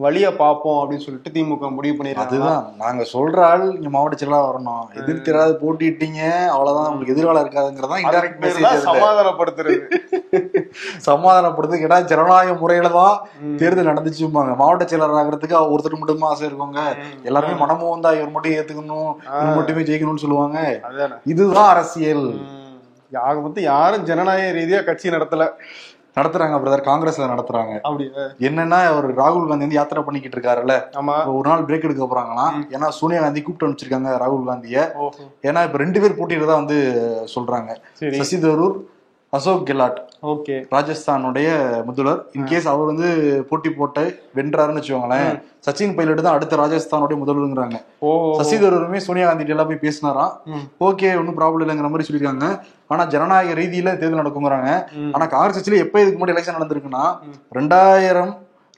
வழியை 0.00 0.32
பார்ப்போம் 0.32 0.76
அப்படின்னு 0.80 1.04
சொல்லிட்டு 1.04 1.30
திமுக 1.36 1.68
முடிவு 1.76 1.94
பண்ணிருக்காங்க. 1.96 2.34
அதுதான். 2.34 2.66
நாங்க 2.76 3.04
சொல்ற 3.12 3.38
ஆள் 3.42 3.74
இங்க 3.76 3.88
மாவட்ட 3.88 4.16
செயலாளர் 4.20 4.50
வரணும். 4.50 4.84
எதிர்த்திராது 5.00 5.52
போட்டிட்டீங்க 5.62 6.20
அவ்வளவுதான். 6.52 6.90
உங்களுக்கு 6.90 7.14
எதிர்காலம் 7.14 7.42
இருக்காதுங்கிறதான் 7.44 8.84
சமாதானப்படுத்துறது. 8.88 9.78
சமாதானப்படுத்து 11.08 11.80
கேட்டா 11.80 12.00
ஜனநாயக 12.00 12.54
முறையில 12.60 12.88
தான் 12.98 13.16
தேர்தல் 13.62 13.90
நடந்துச்சும்பாங்க. 13.90 14.54
மாவட்ட 14.62 14.86
செயலாளர் 14.92 15.20
ஆகிறதுக்கு 15.22 15.58
ஒருத்தர் 15.74 16.00
மட்டும் 16.02 16.28
ஆசை 16.30 16.46
இருக்கவங்க 16.48 16.84
எல்லாருமே 17.24 17.56
மனமும் 17.64 17.92
வந்தா 17.94 18.12
இவர் 18.12 18.34
மட்டும் 18.36 18.56
ஏத்துக்கணும் 18.58 19.10
இவர் 19.40 19.58
மட்டுமே 19.60 19.86
ஜெயிக்கணும்னு 19.90 20.24
சொல்லுவாங்க. 20.26 20.58
இதுதான் 21.24 21.70
அரசியல். 21.74 22.26
யாக 23.10 23.38
வந்து 23.38 23.62
யாரும் 23.62 24.02
ஜனநாயக 24.02 24.58
ரீதியா 24.58 24.84
கட்சி 24.84 25.08
நடத்தல. 25.08 25.48
நடத்துறாங்க 26.14 26.58
பிரதர் 26.60 26.88
காங்கிரஸ்ல 26.88 27.18
நடத்துறாங்க. 27.18 27.80
அப்படி 27.80 28.10
என்னன்னா 28.38 28.84
அவர் 28.84 29.10
ராகுல் 29.10 29.48
காந்தி 29.48 29.48
வந்து 29.48 29.74
யாத்திரை 29.74 30.04
பண்ணிக்கிட்டு 30.04 30.38
இருக்காருல்ல. 30.38 30.82
ஆமா. 30.92 31.36
ஒரு 31.36 31.48
நாள் 31.48 31.64
பிரேக் 31.64 31.82
எடுக்க 31.82 32.04
போறாங்களாம். 32.04 32.66
ஏன்னா 32.70 32.88
சோனியா 32.88 33.20
காந்தி 33.20 33.42
கூப்பிட்டு 33.42 33.74
அனுப்பிச்சிருக்காங்க 33.74 34.10
ராகுல் 34.16 34.44
காந்திய. 34.44 34.92
ஏன்னா 35.42 35.64
இப்ப 35.64 35.78
ரெண்டு 35.78 36.00
பேர் 36.00 36.16
போட்டியிடதான் 36.16 36.64
வந்து 36.64 36.94
சொல்றாங்க. 37.34 37.76
சசி 38.12 38.38
தரூர் 38.38 38.76
அசோக் 39.36 39.64
கெலாட் 39.68 39.98
ஓகே. 40.32 40.54
ராஜஸ்தானுடைய 40.74 41.48
முதல்வர். 41.88 42.20
இன்கேஸ் 42.36 42.68
அவர் 42.70 42.88
வந்து 42.90 43.08
போட்டி 43.48 43.70
போட்டு 43.78 44.02
வென்றாருன்னு 44.38 44.80
வச்சுக்கோங்களேன் 44.80 45.28
சச்சின் 45.66 45.92
பைலட் 45.96 46.22
தான் 46.26 46.36
அடுத்த 46.36 46.56
ராஜஸ்தானுடைய 46.62 47.16
முதல்வருங்கிறாங்க. 47.22 47.78
ஓஹோ 48.10 48.30
சசி 48.38 48.56
தரூருமே 48.62 49.00
சோனியா 49.06 49.26
காந்தி 49.28 49.54
எல்லாம் 49.54 49.68
போய் 49.70 49.82
பேசினாராம். 49.84 50.32
ஓகே 50.88 51.10
ஒன்றும் 51.20 51.38
ப்ராப்ளம் 51.40 51.64
இல்லைங்கிற 51.64 51.90
மாதிரி 51.94 52.06
சொல்லியிருக்காங்க. 52.08 52.48
ஆனா 52.92 53.04
ஜனநாயக 53.14 53.58
ரீதியில 53.60 53.92
தேர்தல் 54.00 54.22
நடக்குங்கிறாங்க. 54.22 54.70
ஆனா 55.14 55.24
காங்கிரஸ் 55.34 55.58
கட்சியில 55.58 55.84
எப்ப 55.84 56.02
இதுக்கு 56.02 56.18
முன்னாடி 56.18 56.36
எலெக்ஷன் 56.36 56.58
நடந்திருக்குன்னா 56.58 57.04
ரெண்டாயிரம் 57.58 58.32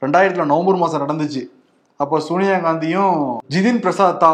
ரெண்டாயிரத்துல 0.05 0.51
நவம்பர் 0.53 0.83
மாசம் 0.83 1.05
நடந்துச்சு. 1.05 1.43
அப்போ 2.03 2.17
சோனியா 2.27 2.55
காந்தியும் 2.65 3.15
ஜிதின் 3.53 3.81
பிரசாத் 3.83 4.19
தா 4.23 4.31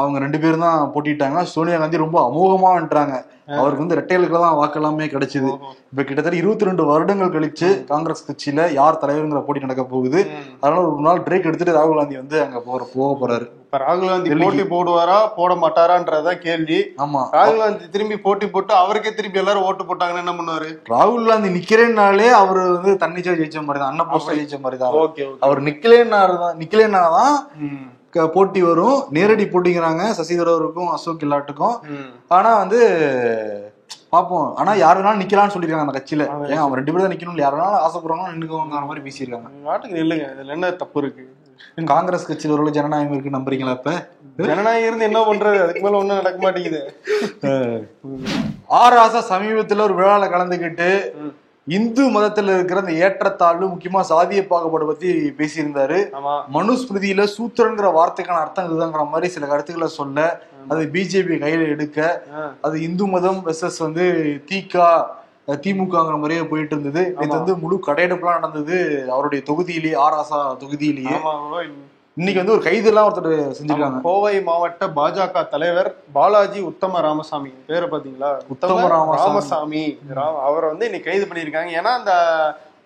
அவங்க 0.00 0.16
ரெண்டு 0.24 0.38
பேரும் 0.42 0.64
தான் 0.66 0.90
போட்டிட்டாங்க 0.94 1.40
சோனியா 1.54 1.78
காந்தி 1.78 2.04
ரொம்ப 2.04 2.18
அமோகமா 2.28 2.70
வந்துட்டாங்க 2.76 3.14
அவருக்கு 3.60 3.84
வந்து 3.84 3.98
ரெட்டைகளுக்கு 3.98 4.42
தான் 4.44 4.58
வாக்கு 4.60 4.78
எல்லாமே 4.80 5.06
கிடைச்சது. 5.14 5.50
இப்ப 5.92 6.02
கிட்டத்தட்ட 6.02 6.36
இருபத்தி 6.40 6.68
ரெண்டு 6.68 6.82
வருடங்கள் 6.90 7.34
கழிச்சு 7.36 7.68
காங்கிரஸ் 7.92 8.26
கட்சியில 8.28 8.66
யார் 8.80 9.00
தலைவருங்கிற 9.04 9.42
போட்டி 9.46 9.66
நடக்க 9.66 9.84
போகுது. 9.94 10.20
அதனால 10.60 10.84
ஒரு 10.90 11.06
நாள் 11.08 11.24
பிரேக் 11.28 11.48
எடுத்துட்டு 11.48 11.78
ராகுல் 11.78 12.00
காந்தி 12.00 12.22
வந்து 12.22 12.38
அங்க 12.44 12.60
போற 12.68 12.82
போக 12.94 13.10
போறாரு. 13.22 13.48
இப்ப 13.70 13.78
ராகுல் 13.82 14.08
காந்தி. 14.10 14.30
போட்டி 14.38 14.62
போடுவாரா? 14.70 15.16
போட 15.36 15.52
மாட்டாரான்றதுதான் 15.62 16.40
கேள்வி. 16.46 16.78
ஆமா. 17.04 17.20
ராகுல் 17.36 17.60
காந்தி 17.62 17.84
திரும்பி 17.94 18.16
போட்டி 18.24 18.46
போட்டு 18.54 18.72
அவருக்கே 18.78 19.10
திருப்பி 19.18 19.40
எல்லாரும் 19.42 19.66
ஓட்டு 19.68 19.84
போட்டாங்கன்னா 19.90 20.22
என்ன 20.24 20.32
பண்ணுவாரு? 20.38 20.70
ராகுல் 20.94 21.28
காந்தி 21.30 21.50
நிக்கிறேன்னாலே 21.58 22.26
அவர் 22.40 22.60
வந்து 22.74 22.92
தன்னிச்சா 23.02 23.36
ஜெயிச்ச 23.40 23.62
மாதிரி 23.66 23.80
தான் 23.82 23.92
அண்ணன் 23.92 24.10
போஸ்டா 24.12 24.36
ஜெயிச்ச 24.38 24.58
மாதிரி 24.64 24.80
தான் 24.82 25.38
அவர் 25.48 25.60
நிக்கலேன்னா 25.68 26.20
தான் 26.44 26.58
நிக்கலேன்னா 26.62 27.04
தான் 27.16 27.36
போட்டி 28.36 28.60
வரும். 28.68 28.98
நேரடி 29.18 29.44
போட்டிங்கிறாங்க 29.54 30.04
சசிதரவருக்கும் 30.18 30.92
அசோக் 30.96 31.22
கெலாட்டுக்கும் 31.24 31.76
ஆனா 32.38 32.52
வந்து 32.62 32.80
பாப்போம். 34.14 34.48
ஆனா 34.60 34.70
யாரு 34.84 34.98
வேணாலும் 35.00 35.22
நிக்கலாம்னு 35.22 35.54
சொல்லிருக்காங்க 35.54 35.86
அந்த 35.86 35.96
கட்சியில. 35.96 36.24
ஏன் 36.52 36.62
அவன் 36.62 36.78
ரெண்டு 36.78 36.92
பேரும் 36.92 37.06
தான் 37.06 37.14
நிக்கணும் 37.14 37.44
யாரு 37.44 37.56
வேணாலும் 37.58 37.84
ஆசைப்படுறாங்க 37.88 38.32
நின்னுக்கோங்கிற 38.32 38.88
மாதிரி 38.88 39.04
பேசியிருக்காங்க. 39.06 39.50
நாட்டுக்கு 39.68 39.98
நில்லுங்க 40.00 40.26
இதுல 40.34 40.56
என்ன 40.56 40.70
தப்பு 40.82 40.98
இருக்கு? 41.02 41.24
காங்கிரஸ் 41.86 42.28
கட்சியில 42.28 42.56
ஒரு 42.56 42.70
ஜனநாயகம் 42.70 43.14
இருக்கு 43.14 43.36
நம்புறீங்களா 43.38 43.74
இப்ப 43.76 43.92
ஜனநாயகம் 44.46 44.88
இருந்து 44.88 45.04
என்ன 45.04 45.20
பண்றது? 45.24 45.58
அதுக்கு 45.62 45.80
மேல 45.80 45.96
ஒண்ணும் 45.96 46.16
நடக்க 46.16 46.38
மாட்டேங்குது. 46.40 46.80
ஆர் 48.78 48.96
ஆசா 48.96 49.20
சமீபத்துல 49.28 49.80
ஒரு 49.80 49.94
விழால 49.94 50.28
கலந்துக்கிட்டு 50.30 50.88
ம். 51.20 51.32
இந்து 51.66 52.02
மதத்துல 52.10 52.54
இருக்கிற 52.54 52.80
அந்த 52.80 52.92
ஏற்றத்தாழ்வு 53.00 53.66
முக்கியமா 53.68 54.00
சாதிய 54.08 54.46
பாகுபாடு 54.46 54.86
பத்தி 54.86 55.08
பேசியிருந்தாரு. 55.38 55.98
மனுஸ்மிருதியில 56.54 57.26
சூத்திரங்கிற 57.34 57.88
வார்த்தைக்கான 57.94 58.40
அர்த்தம் 58.40 58.68
இதுதாங்கிற 58.68 59.08
மாதிரி 59.08 59.28
சில 59.28 59.46
கருத்துக்களை 59.46 59.88
சொல்ல 59.92 60.24
அது 60.68 60.82
பிஜேபி 60.92 61.36
கையில 61.38 61.68
எடுக்க. 61.68 61.98
அது 62.60 62.76
இந்து 62.82 63.06
மதம் 63.06 63.40
வெர்சஸ் 63.46 63.78
வந்து 63.78 64.06
திகா 64.50 64.88
திமுகங்கிற 65.64 66.16
மாதிரியே 66.22 66.42
போயிட்டு 66.50 66.74
இருந்தது 66.76 67.02
இது 67.22 67.32
வந்து 67.36 67.54
முழு 67.62 67.76
கடையெடுப்புலாம் 67.86 68.38
நடந்தது. 68.38 68.76
அவருடைய 69.14 69.40
தொகுதியிலேயே 69.50 69.96
ஆர் 70.06 70.18
ஆசா 70.22 70.40
தொகுதியிலேயே 70.64 71.16
இன்னைக்கு 72.16 72.40
வந்து 72.42 72.54
ஒரு 72.54 72.62
கைது 72.62 72.88
எல்லாம் 72.90 73.06
ஒருத்தர் 73.08 73.34
செஞ்சிருக்காங்க. 73.58 73.98
கோவை 74.06 74.32
மாவட்ட 74.48 74.86
பாஜக 74.96 75.42
தலைவர் 75.52 75.90
பாலாஜி 76.16 76.60
உத்தம 76.70 77.00
ராமசாமி. 77.06 77.52
பேரை 77.68 77.86
பாத்தீங்களா 77.92 78.30
உத்தம 78.54 78.88
ராமசாமி. 78.88 79.84
அவரை 80.46 80.66
வந்து 80.72 80.88
இன்னைக்கு 80.88 81.10
கைது 81.10 81.28
பண்ணியிருக்காங்க. 81.30 81.70
ஏன்னா 81.80 81.92
அந்த 82.00 82.12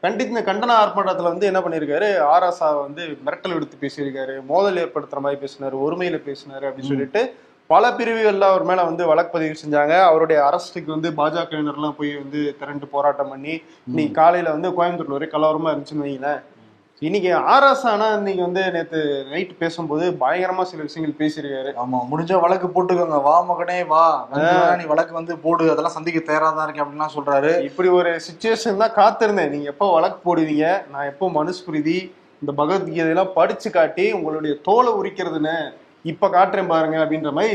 கண்டித்த 0.05 0.41
கண்டன 0.47 0.75
ஆர்ப்பாட்டத்துல 0.83 1.31
வந்து 1.33 1.49
என்ன 1.51 1.61
பண்ணிருக்காரு 1.65 2.09
ஆராசா 2.33 2.69
வந்து 2.81 3.03
மிரட்டல் 3.27 3.55
விடுத்து 3.57 3.83
பேசியிருக்காரு. 3.85 4.35
மோதல் 4.51 4.81
ஏற்படுத்துற 4.85 5.21
மாதிரி 5.27 5.41
பேசினாரு. 5.45 5.77
ஒருமையில 5.87 6.19
பேசினாரு 6.29 6.65
அப்படின்னு 6.69 6.93
சொல்லிட்டு 6.93 7.23
பல 7.71 7.85
பிரிவுகள்ல 7.99 8.49
அவர் 8.53 8.65
மேல 8.69 8.81
வந்து 8.89 9.05
வழக்கு 9.11 9.31
பதிவு 9.35 9.55
செஞ்சாங்க. 9.61 9.95
அவருடைய 10.09 10.39
அரசுக்கு 10.49 10.91
வந்து 10.95 11.11
பாஜகவினர்லாம் 11.21 11.99
போய் 11.99 12.11
வந்து 12.23 12.41
திரண்டு 12.59 12.87
போராட்டம் 12.95 13.31
பண்ணி 13.33 13.55
இன்னைக்கு 13.91 14.17
காலையில 14.19 14.53
வந்து 14.57 14.69
கோயம்புத்தூர்ல 14.79 15.19
ஒரே 15.19 15.29
கலவரமா 15.35 15.71
இருந்துச்சுன்னு 15.71 16.05
வைங்களேன். 16.07 16.43
இன்னைக்கு 17.03 17.31
ஆர்எஸ் 17.53 17.85
ஆனா 17.93 18.07
இன்னைக்கு 18.19 18.43
வந்து 18.47 18.63
நேத்து 18.75 18.99
நைட் 19.31 19.53
பேசும்போது 19.63 20.05
பயங்கரமா 20.23 20.65
சில 20.71 20.85
விஷயங்கள் 20.89 21.19
பேசியிருக்காரு. 21.23 21.71
ஆமா 21.83 21.99
முடிஞ்சா 22.11 22.37
வழக்கு 22.45 22.69
போட்டுக்கோங்க. 22.75 23.19
வா 23.29 23.37
மகனே 23.51 23.79
வா. 23.93 24.05
நீ 24.81 24.85
வழக்கு 24.93 25.15
வந்து 25.21 25.35
போடு. 25.45 25.65
அதெல்லாம் 25.73 25.97
சந்திக்க 25.97 26.21
தயாரா 26.29 26.51
தான் 26.51 26.67
இருக்கேன் 26.67 26.85
அப்படின்லாம் 26.85 27.15
சொல்றாரு. 27.17 27.53
இப்படி 27.69 27.91
ஒரு 27.99 28.13
சுச்சுவேஷன் 28.27 28.83
தான் 28.83 28.97
காத்திருந்தேன். 29.01 29.53
நீங்க 29.55 29.69
எப்போ 29.75 29.89
வழக்கு 29.97 30.21
போடுவீங்க? 30.29 30.67
நான் 30.93 31.11
எப்போ 31.13 31.29
மனுஸ்மிருதி 31.39 31.99
இந்த 32.43 32.53
பகவத்கீதையெல்லாம் 32.61 33.35
படிச்சு 33.41 33.69
காட்டி 33.79 34.07
உங்களுடைய 34.19 34.55
தோலை 34.69 34.93
உரிக்கிறதுன்னு 35.01 35.57
இப்ப 36.13 36.29
காட்டுறேன் 36.35 36.73
பாருங்க 36.75 36.97
அப்படின்ற 37.05 37.33
மாதிரி 37.37 37.55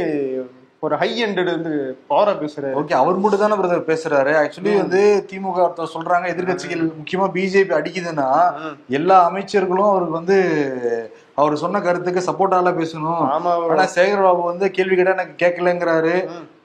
ஒரு 0.86 0.96
ஹை 1.00 1.10
எண்டட் 1.24 1.50
வந்து 1.56 1.72
பவரா 2.10 2.34
பேசுறாரு. 2.42 2.76
ஓகே 2.82 2.94
அவர் 3.00 3.18
மட்டும் 3.22 3.42
தானே 3.42 3.56
பிரதர் 3.62 3.90
பேசுறாரு. 3.90 4.34
ஆக்சுவலி 4.42 4.74
வந்து 4.82 5.02
திமுக 5.30 5.60
ஒருத்தர் 5.66 5.94
சொல்றாங்க 5.96 6.28
எதிர்க்கட்சிகள் 6.34 6.84
முக்கியமா 7.00 7.26
பிஜேபி 7.38 7.74
அடிக்குதுன்னா 7.80 8.28
எல்லா 8.98 9.18
அமைச்சர்களும் 9.30 9.92
அவருக்கு 9.92 10.20
வந்து 10.20 10.38
அவர் 11.42 11.62
சொன்ன 11.64 11.82
கருத்துக்கு 11.82 12.22
சப்போர்ட்டால 12.30 12.72
பேசணும். 12.80 13.26
ஆனா 13.72 13.86
சேகர் 13.98 14.26
பாபு 14.28 14.42
வந்து 14.52 14.66
கேள்வி 14.78 14.96
கேட்டா 14.96 15.18
எனக்கு 15.18 15.36
கேட்கலங்கிறாரு. 15.44 16.16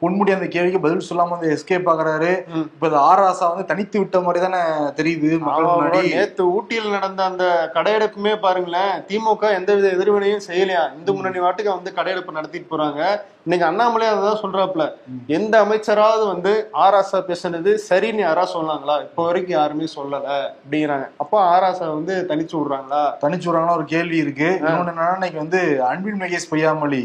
பொன்முடி 0.05 0.37
அந்த 0.37 0.49
கேள்விக்கு 0.55 0.85
பதில் 0.87 1.07
சொல்லாம 1.09 1.35
வந்து 1.37 1.53
எஸ்கேப் 1.57 1.91
ஆகுறாரு. 1.95 2.33
இப்ப 2.77 2.87
இந்த 2.91 2.99
ஆர் 3.11 3.25
ஆசா 3.29 3.45
வந்து 3.53 3.69
தனித்து 3.73 3.97
விட்ட 4.01 4.21
மாதிரி 4.25 4.45
தானே 4.47 4.63
தெரியுது 5.01 5.31
மக்கள் 5.45 6.09
நேத்து 6.17 6.45
ஊட்டியில் 6.57 6.95
நடந்த 6.97 7.21
அந்த 7.31 7.45
கடையெடுப்புமே 7.77 8.35
பாருங்களேன் 8.47 8.95
திமுக 9.11 9.53
எந்தவித 9.59 9.87
எதிர்வினையும் 9.97 10.45
செய்யலையா? 10.49 10.83
இந்து 10.97 11.15
முன்னணி 11.17 11.41
வாட்டுக்கு 11.45 11.77
வந்து 11.77 11.93
கடையெடுப்பு 11.99 12.37
நடத்திட்டு 12.39 12.69
போறாங்க. 12.73 13.01
இன்னைக்கு 13.47 13.67
அண்ணாமலை 13.69 14.07
அதான் 14.11 14.43
சொல்றாப்ல 14.43 14.85
எந்த 15.39 15.55
அமைச்சராவது 15.65 16.25
வந்து 16.33 16.53
ஆராசா 16.85 17.19
பேசுனது 17.31 17.71
சரின்னு 17.89 18.23
யாரா 18.27 18.45
சொன்னாங்களா? 18.55 18.97
இப்போ 19.07 19.23
வரைக்கும் 19.29 19.59
யாருமே 19.59 19.89
சொல்லல 19.97 20.31
அப்படிங்கிறாங்க. 20.61 21.07
அப்போ 21.23 21.37
ஆராசா 21.55 21.89
வந்து 21.99 22.15
தனிச்சு 22.31 22.55
விடுறாங்களா? 22.59 23.03
தனிச்சு 23.25 23.47
விடுறாங்கன்னா 23.49 23.77
ஒரு 23.81 23.87
கேள்வி 23.95 24.19
இருக்கு. 24.25 24.49
இன்னொன்னு 24.61 24.93
என்னன்னா 24.95 25.19
இன்னைக்கு 25.19 25.45
வந்து 25.45 25.61
அன்பின் 25.91 26.23
மகேஷ் 26.23 26.51
பொய்யாமொழி. 26.55 27.05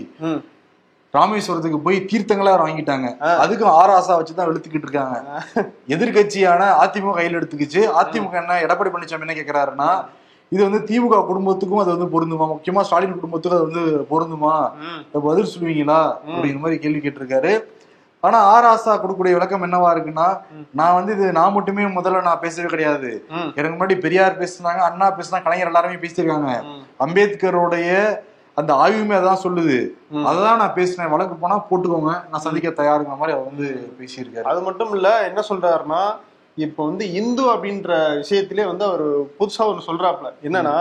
ராமேஸ்வரத்துக்கு 1.17 1.79
போய் 1.85 1.97
தீர்த்தங்களா 2.09 2.51
வாங்கிட்டாங்க. 2.63 3.07
அதுக்கும் 3.43 3.75
ஆர் 3.79 3.93
ஆசா 3.97 4.15
வச்சுதான் 4.19 4.49
இழுத்துக்கிட்டு 4.49 4.87
இருக்காங்க. 4.87 5.17
எதிர்கட்சியான 5.95 6.61
அதிமுக 6.83 7.15
கையில் 7.19 7.37
எடுத்துக்கிச்சு. 7.39 7.81
அதிமுக 8.01 8.35
என்ன 8.41 8.59
எடப்பாடி 8.65 8.91
பழனிசாமி 8.93 9.25
என்ன 9.27 9.35
கேக்குறாருன்னா 9.39 9.89
இது 10.51 10.61
வந்து 10.67 10.79
திமுக 10.89 11.17
குடும்பத்துக்கும் 11.31 11.81
அது 11.81 11.91
வந்து 11.95 12.07
பொருந்துமா? 12.13 12.45
முக்கியமா 12.53 12.83
ஸ்டாலின் 12.85 13.17
குடும்பத்துக்கும் 13.17 13.57
அது 13.57 13.67
வந்து 13.69 13.83
பொருந்துமா? 14.11 14.53
பதில் 15.27 15.51
சொல்லுவீங்களா? 15.51 15.99
அப்படிங்கிற 16.29 16.61
மாதிரி 16.63 16.79
கேள்வி 16.85 17.01
கேட்டிருக்காரு. 17.03 17.51
ஆனா 18.23 18.37
ஆர் 18.53 18.67
ஆசா 18.71 18.93
கொடுக்கக்கூடிய 19.01 19.35
விளக்கம் 19.35 19.65
என்னவா 19.65 19.89
இருக்குன்னா 19.95 20.25
நான் 20.79 20.95
வந்து 20.97 21.11
இது 21.17 21.27
நான் 21.37 21.53
மட்டுமே 21.57 21.83
முதல்ல 21.97 22.23
நான் 22.29 22.41
பேசவே 22.45 22.69
கிடையாது. 22.73 23.11
எனக்கு 23.57 23.75
முன்னாடி 23.75 23.97
பெரியார் 24.05 24.41
பேசுனாங்க 24.41 24.81
அண்ணா 24.89 25.07
பேசுனா 25.19 25.43
கலைஞர் 25.45 25.71
எல்லாருமே 25.71 26.01
பேசியிருக்காங்க. 26.05 26.51
அம்பேத்கருடைய 27.05 27.91
அந்த 28.59 28.73
ஆய்வுமே 28.73 29.15
அதான் 29.17 29.43
சொல்லுது. 29.43 29.75
ம். 30.09 30.25
அததான் 30.25 30.61
நான் 30.61 30.73
பேசினேன் 30.73 31.11
வழக்கு 31.11 31.35
போனா 31.35 31.57
போட்டுக்கோங்க. 31.69 32.11
நான் 32.31 32.45
சந்திக்க 32.45 32.69
தயாருங்கிற 32.69 33.17
மாதிரி 33.17 33.37
அவர் 33.37 33.45
வந்து 33.45 33.67
பேசியிருக்காரு. 33.99 34.47
அது 34.53 34.61
மட்டும் 34.61 34.93
இல்ல 34.93 35.23
என்ன 35.25 35.43
சொல்றாருன்னா 35.49 36.01
இப்போ 36.57 36.85
வந்து 36.85 37.13
இந்து 37.13 37.43
அப்படின்ற 37.53 37.91
விஷயத்திலே 38.23 38.65
வந்து 38.65 38.85
அவர் 38.85 39.05
புதுசா 39.19 39.65
ஒன்று 39.65 39.87
சொல்றாப்ல. 39.87 40.29
என்னன்னா 40.43 40.75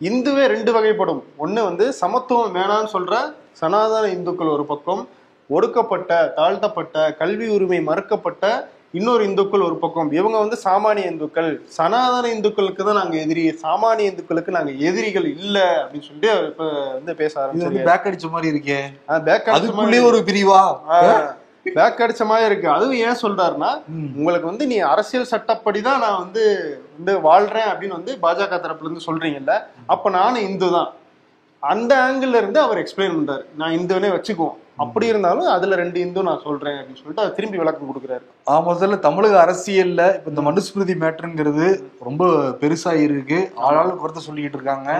இந்துவே 0.00 0.44
ரெண்டு 0.46 0.70
வகைப்படும். 0.72 1.22
ஒண்ணு 1.38 1.62
வந்து 1.64 1.92
சமத்துவம் 1.92 2.54
வேணாம்னு 2.54 2.92
சொல்ற 2.92 3.14
சனாதன 3.52 4.08
இந்துக்கள் 4.08 4.46
ஒரு 4.46 4.64
பக்கம் 4.64 5.08
ஒடுக்கப்பட்ட 5.50 6.32
தாழ்த்தப்பட்ட 6.36 7.12
கல்வி 7.12 7.48
உரிமை 7.48 7.80
மறுக்கப்பட்ட 7.80 8.68
இன்னொரு 8.94 9.24
இந்துக்கள் 9.24 9.60
ஒரு 9.60 9.76
பக்கம். 9.76 10.12
இவங்க 10.12 10.38
வந்து 10.38 10.56
சாமானிய 10.64 11.10
இந்துக்கள். 11.10 11.50
சனாதன 11.76 12.28
இந்துக்களுக்கு 12.28 12.84
தான் 12.84 12.94
நாங்க 12.94 13.16
எதிரி. 13.16 13.44
சாமானிய 13.62 14.10
இந்துக்களுக்கு 14.12 14.50
நாங்க 14.50 14.72
எதிரிகள் 14.88 15.28
இல்ல 15.36 15.58
அப்படின்னு 15.80 16.06
சொல்லிட்டு 16.08 16.32
இப்ப 16.46 16.64
வந்து 16.92 17.14
பேச 17.14 17.32
ஆரம்பிச்சிருக்காரு 17.40 17.88
பேக் 17.90 18.08
அடிச்ச 18.08 18.30
மாதிரி 18.30 18.52
இருக்கே. 18.54 18.80
ஆஹ் 19.08 19.22
back 19.22 19.44
அடிச்ச 19.46 19.56
அதுக்குள்ளே 19.58 20.00
ஒரு 20.00 20.18
பிரிவா? 20.18 20.62
பேக் 21.76 22.00
அடிச்ச 22.00 22.24
மாதிரி 22.26 22.46
இருக்கு. 22.46 22.68
அதுவும் 22.70 23.00
ஏன் 23.08 23.20
சொல்றாருன்னா. 23.22 23.70
உங்களுக்கு 24.16 24.46
வந்து 24.46 24.66
நீ 24.66 24.78
அரசியல் 24.92 25.24
சட்டப்படி 25.24 25.80
தான் 25.80 26.00
நான் 26.00 26.18
வந்து 26.18 26.44
வந்து 26.96 27.12
வாழ்றேன் 27.28 27.70
அப்படின்னு 27.70 27.98
வந்து 28.00 28.18
பாஜக 28.22 28.58
தரப்புல 28.64 28.88
இருந்து 28.88 29.06
சொல்றீங்கல்ல. 29.06 29.54
அப்ப 29.86 30.10
நானும் 30.10 30.42
இந்து 30.42 30.70
தான் 30.70 30.90
அந்த 31.62 31.92
ஆங்கிள் 32.06 32.34
இருந்து 32.34 32.60
அவர் 32.60 32.78
எக்ஸ்பிளைன் 32.78 33.16
பண்றாரு. 33.16 33.44
நான் 33.56 33.76
இந்துவனே 33.78 34.10
வச்சுக்குவோம். 34.16 34.58
அப்படி 34.84 35.06
இருந்தாலும் 35.12 35.48
அதுல 35.56 35.78
ரெண்டு 35.82 36.00
இந்து 36.00 36.22
நான் 36.28 36.44
சொல்றேன் 36.44 36.78
அப்படின்னு 36.78 37.00
சொல்லிட்டு 37.00 37.24
அவர் 37.24 37.36
திரும்பி 37.38 37.60
விளக்கம் 37.62 37.90
கொடுக்குறாரு. 37.90 38.24
ஆ 38.48 38.60
முதல்ல 38.68 38.98
தமிழக 39.08 39.36
அரசியல்ல 39.44 40.06
இப்ப 40.14 40.32
இந்த 40.32 40.44
மனுஸ்மிருதி 40.48 40.96
மேட்டருங்கிறது 41.02 41.66
ரொம்ப 42.00 42.24
பெருசா 42.62 42.94
இருக்கு 43.08 43.40
ஆளாளு 43.68 43.92
கருத்தை 43.96 44.22
சொல்லிக்கிட்டு 44.28 44.60
இருக்காங்க. 44.60 44.90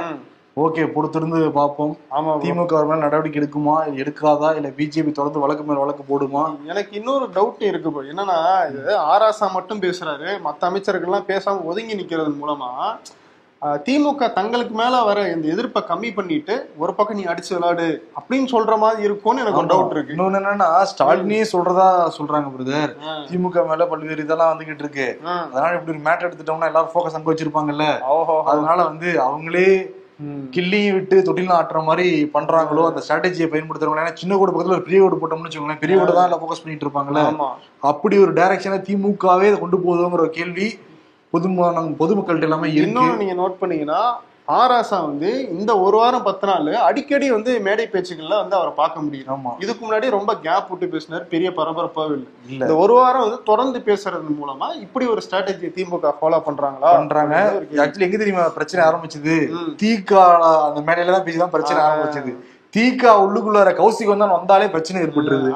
ஓகே 0.63 0.83
பொறுத்திருந்து 0.95 1.39
பார்ப்போம். 1.51 1.93
ஆமா. 2.11 2.33
திமுக 2.43 2.81
மேல 2.89 2.97
நடவடிக்கை 2.97 3.39
எடுக்குமா? 3.43 3.77
எடுக்காதா? 4.01 4.49
இல்ல 4.57 4.69
பிஜேபி 4.79 5.13
தொடர்ந்து 5.13 5.45
வழக்கு 5.45 5.65
மேல 5.65 5.79
வழக்கு 5.79 6.05
போடுமா? 6.11 6.43
எனக்கு 6.67 6.93
இன்னொரு 6.97 7.27
டவுட் 7.35 7.63
இருக்கு. 7.63 8.03
என்னன்னா 8.13 8.39
இது 8.71 8.83
ஆராசா 9.13 9.47
மட்டும் 9.53 9.81
பேசுறாரு. 9.81 10.29
மத்த 10.47 10.67
அமைச்சர்கள்லாம் 10.69 11.29
பேசாம 11.31 11.65
ஒதுங்கி 11.65 11.95
நிக்கிறது 11.95 12.33
மூலமா 12.43 12.71
திமுக 13.87 14.33
தங்களுக்கு 14.33 14.75
மேல 14.75 15.03
வர 15.03 15.19
இந்த 15.29 15.47
எதிர்ப்பை 15.49 15.83
கம்மி 15.91 16.15
பண்ணிட்டு 16.15 16.55
ஒரு 16.77 16.93
பக்கம் 16.95 17.17
நீ 17.17 17.25
அடிச்சு 17.25 17.53
விளையாடு 17.55 17.87
அப்படின்னு 18.19 18.49
சொல்ற 18.53 18.79
மாதிரி 18.79 19.03
இருக்கும்னு 19.03 19.43
எனக்கு 19.43 19.63
டவுட் 19.73 19.95
இருக்கு. 19.95 20.15
இன்னொன்னு 20.15 20.39
என்னன்னா 20.41 20.69
ஸ்டாலினே 20.91 21.41
சொல்றதா 21.53 21.87
சொல்றாங்க 22.19 22.49
பிரதர். 22.55 22.93
திமுக 23.29 23.65
மேல 23.71 23.87
பல்வேறு 23.87 24.25
இதெல்லாம் 24.25 24.53
வந்துகிட்டு 24.53 24.85
இருக்கு. 24.87 25.07
அதனால 25.47 25.75
இப்படி 25.75 25.95
ஒரு 25.97 26.05
மேட்டர் 26.09 26.29
எடுத்துட்டோம்னா 26.29 26.71
எல்லாரும் 26.71 26.93
ஃபோக்கஸ் 26.95 27.19
அங்க 27.19 27.31
வச்சிருப்பாங்கல்ல. 27.33 27.87
ஓஹோ. 28.15 28.37
அதனால 28.53 28.79
வந்து 28.91 29.11
அவங்களே. 29.27 29.69
கிள்ளியும் 30.55 30.95
விட்டு 30.97 31.17
தொட்டிலும் 31.27 31.57
ஆட்டுற 31.57 31.81
மாதிரி 31.85 32.07
பண்றாங்களோ 32.35 32.83
அந்த 32.89 33.01
ஸ்ட்ராட்டஜியை 33.05 33.49
பயன்படுத்துறவங்க 33.51 34.03
ஏன்னா 34.03 34.15
சின்ன 34.15 34.37
கோடு 34.37 34.53
பக்கத்துல 34.53 34.77
ஒரு 34.77 34.87
பெரிய 34.89 35.01
கோடு 35.03 35.21
போட்டோம்னு 35.21 35.47
வச்சுக்கோங்களேன் 35.47 35.81
பெரிய 35.81 35.97
கோடு 35.99 36.13
தான் 36.19 36.41
ஃபோக்கஸ் 36.43 36.63
பண்ணிட்டு 36.65 36.87
இருப்பாங்கல்ல. 36.87 37.23
ஆமா. 37.31 37.49
அப்படி 37.91 38.19
ஒரு 38.19 38.33
டைரக்ஷனை 38.33 38.79
திமுகவே 38.89 39.49
கொண்டு 39.63 39.79
போகுதுங்கிற 39.85 40.27
கேள்வி 40.39 40.67
பொதுமான 41.33 41.87
பொதுமக்கள்கிட்ட 42.01 42.49
எல்லாமே 42.49 42.69
இருக்கு. 42.71 42.87
இன்னொன்னு 42.87 43.21
நீங்க 43.21 43.37
நோட் 43.39 43.61
பண்ணீங்கன்னா 43.61 44.03
ஆராசா 44.53 44.97
வந்து 45.03 45.29
இந்த 45.53 45.73
ஒரு 45.83 45.97
வாரம் 45.97 46.25
பத்து 46.25 46.47
நாள் 46.47 46.69
அடிக்கடி 46.83 47.27
வந்து 47.31 47.61
மேடை 47.61 47.85
பேச்சுக்கள்ல 47.87 48.39
வந்து 48.41 48.57
அவரை 48.57 48.73
பார்க்க 48.73 49.05
முடியும் 49.05 49.29
ஆமா. 49.29 49.51
இதுக்கு 49.61 49.83
முன்னாடி 49.85 50.07
ரொம்ப 50.11 50.33
கேப் 50.39 50.71
விட்டு 50.71 50.87
பேசினார் 50.89 51.29
பெரிய 51.29 51.49
பரபரப்பாவே 51.51 52.13
இல்லை. 52.13 52.29
இல்ல. 52.47 52.59
இந்த 52.59 52.77
ஒரு 52.77 52.95
வாரம் 52.95 53.25
வந்து 53.25 53.39
தொடர்ந்து 53.45 53.81
பேசுறது 53.81 54.33
மூலமா 54.37 54.69
இப்படி 54.81 55.07
ஒரு 55.07 55.23
ஸ்ட்ராட்டஜி 55.27 55.69
திமுக 55.77 56.13
ஃபாலோ 56.19 56.41
பண்றாங்களா? 56.49 56.91
பண்றாங்க. 56.97 57.37
ஆக்சுவலி 57.79 58.09
எங்க 58.09 58.19
தெரியுமா 58.19 58.47
பிரச்சனை 58.51 58.83
ஆரம்பிச்சது? 58.89 59.37
ம். 59.57 59.71
தீகா 59.83 60.25
அந்த 60.67 60.83
மேடையில 60.89 61.17
தான் 61.17 61.27
பேசிதான் 61.27 61.55
பிரச்சனை 61.55 61.81
ஆ. 61.83 61.89
ஆரம்பிச்சது. 61.89 62.35
தீகா 62.75 63.11
உள்ளுக்குள்ளார 63.23 63.71
கௌசிக் 63.79 64.11
வந்தா 64.13 64.27
வந்தாலே 64.37 64.67
பிரச்சனை 64.75 65.01
ஏற்பட்டுருது. 65.05 65.49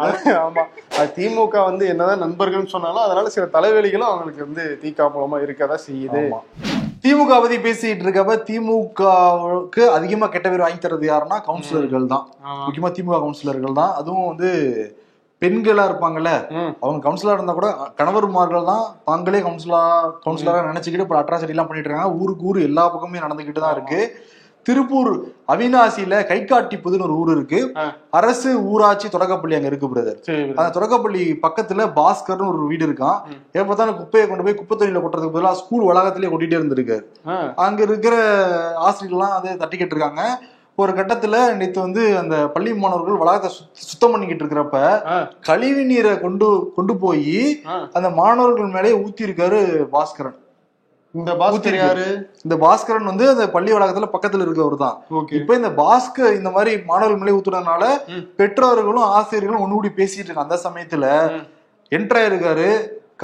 ஆமா. 0.46 0.62
அது 0.99 1.08
திமுக 1.18 1.54
வந்து 1.68 1.85
என்னதான் 1.92 2.23
நண்பர்கள்னு 2.25 2.73
சொன்னாலும் 2.75 3.04
அதனால 3.04 3.30
சில 3.37 3.44
தலைவலிகளும் 3.54 4.11
அவங்களுக்கு 4.11 4.46
வந்து 4.46 4.64
திக 4.82 5.08
மூலமா 5.14 5.38
இருக்கதான் 5.44 5.85
செய்யுது. 5.87 6.20
திமுக 7.04 7.32
பத்தி 7.42 7.56
பேசிட்டு 7.64 8.04
இருக்கப்ப 8.04 8.37
திமுகவுக்கு 8.49 9.82
அதிகமா 9.96 10.26
கெட்ட 10.35 10.46
பேர் 10.52 10.64
வாங்கி 10.64 10.80
தரது 10.85 11.08
யாருன்னா 11.11 11.38
கவுன்சிலர்கள் 11.49 12.12
தான். 12.14 12.25
முக்கியமா 12.66 12.90
திமுக 12.99 13.18
கவுன்சிலர்கள் 13.25 13.78
தான். 13.80 13.92
அதுவும் 14.00 14.30
வந்து 14.32 14.50
பெண்களா 15.42 15.82
இருப்பாங்கல்ல. 15.88 16.30
அவங்க 16.82 17.00
கவுன்சிலரா 17.06 17.38
இருந்தா 17.38 17.54
கூட 17.56 17.68
கணவர்மார்கள் 17.99 18.70
தான் 18.73 18.85
தாங்களே 19.08 19.40
கவுன்சிலா 19.46 19.80
கவுன்சிலரா 20.25 20.62
நினைச்சுக்கிட்டு 20.70 21.06
இப்ப 21.06 21.18
அட்ராசிட்டி 21.23 21.54
எல்லாம் 21.56 21.68
பண்ணிட்டு 21.70 21.90
இருக்காங்க. 21.90 22.18
ஊருக்கு 22.23 22.49
ஊர் 22.50 22.66
எல்லா 22.68 22.85
பக்கமுமே 22.94 23.25
நடந்துகிட்டு 23.26 23.64
தான் 23.64 23.76
இருக்கு 23.78 24.00
திருப்பூர் 24.66 25.11
அவினாசியில 25.49 26.14
கைகாட்டி 26.26 26.76
புதுன்னு 26.76 27.02
ஒரு 27.02 27.16
ஊர் 27.16 27.30
இருக்கு. 27.30 27.58
அரசு 28.12 28.50
ஊராட்சி 28.68 29.08
தொடக்கப்பள்ளி 29.08 29.56
அங்க 29.56 29.66
இருக்கு 29.66 29.88
பிரதர். 29.88 30.18
அந்த 30.54 30.70
தொடக்கப்பள்ளி 30.70 31.23
பக்கத்துல 31.42 31.87
பாஸ்கர்னு 31.96 32.50
ஒரு 32.52 32.66
வீடு 32.66 32.87
இருக்கான் 32.87 33.18
ம். 33.28 33.38
எப்ப 33.52 33.64
பார்த்தாலும் 33.64 33.99
குப்பையை 33.99 34.26
கொண்டு 34.26 34.44
போய் 34.44 34.54
குப்பை 34.54 34.76
தொழில 34.78 35.00
கொட்டுறதுக்கு 35.00 35.37
பதிலா 35.37 35.52
ஸ்கூல் 35.52 35.87
வளாகத்திலே 35.87 36.30
கொட்டிட்டே 36.30 36.58
இருந்திருக்காரு 36.58 37.04
அங்க 37.64 37.82
இருக்கிற 37.82 38.14
ஆசிரியர்கள்லாம் 38.87 39.37
வந்து 39.37 39.61
தட்டிக்கிட்டு 39.61 39.94
இருக்காங்க 39.94 40.23
ஒரு 40.78 40.92
கட்டத்துல 40.92 41.37
நேத்து 41.54 41.80
வந்து 41.80 42.02
அந்த 42.18 42.38
பள்ளி 42.49 42.75
மாணவர்கள் 42.76 43.20
வளாகத்தை 43.20 43.50
சுத்- 43.50 43.85
சுத்தம் 43.85 44.12
பண்ணிக்கிட்டு 44.12 44.44
இருக்கிறப்ப 44.44 44.80
கழிவு 45.42 45.85
நீரை 45.85 46.12
கொண்டு 46.18 46.49
கொண்டு 46.75 46.96
போய். 46.96 47.38
அந்த 47.92 48.08
மாணவர்கள் 48.14 48.75
மேலே 48.75 48.90
ஊத்தி 48.99 49.23
இருக்காரு 49.23 49.61
பாஸ்கரன் 49.92 50.37
இந்த 51.18 51.32
பாஸ்கர். 51.40 51.76
யாரு 51.82 52.06
இந்த 52.44 52.54
பாஸ்கரன் 52.64 53.11
வந்து 53.11 53.25
அந்த 53.32 53.44
பள்ளி 53.54 53.70
வளாகத்துல 53.75 54.08
பக்கத்துல 54.14 54.44
இருக்கவர் 54.46 54.76
தான் 54.85 54.96
இப்ப 55.38 55.54
இந்த 55.61 55.70
பாஸ்கர் 55.82 56.37
இந்த 56.40 56.50
மாதிரி 56.56 56.73
மாணவர்கள் 56.90 57.20
மேலே 57.23 57.37
ஊத்துறதுனால. 57.38 57.85
பெற்றோர்களும் 58.38 59.08
ஆசிரியர்களும் 59.16 59.64
ஒண்ணு 59.64 59.78
கூடி 59.78 59.92
பேசிட்டு 60.00 60.28
இருக்காங்க 60.28 60.49
அந்த 60.49 60.61
சமயத்துல. 60.66 61.06
என்ட்ரா 61.92 62.23
இருக்காரு 62.30 62.68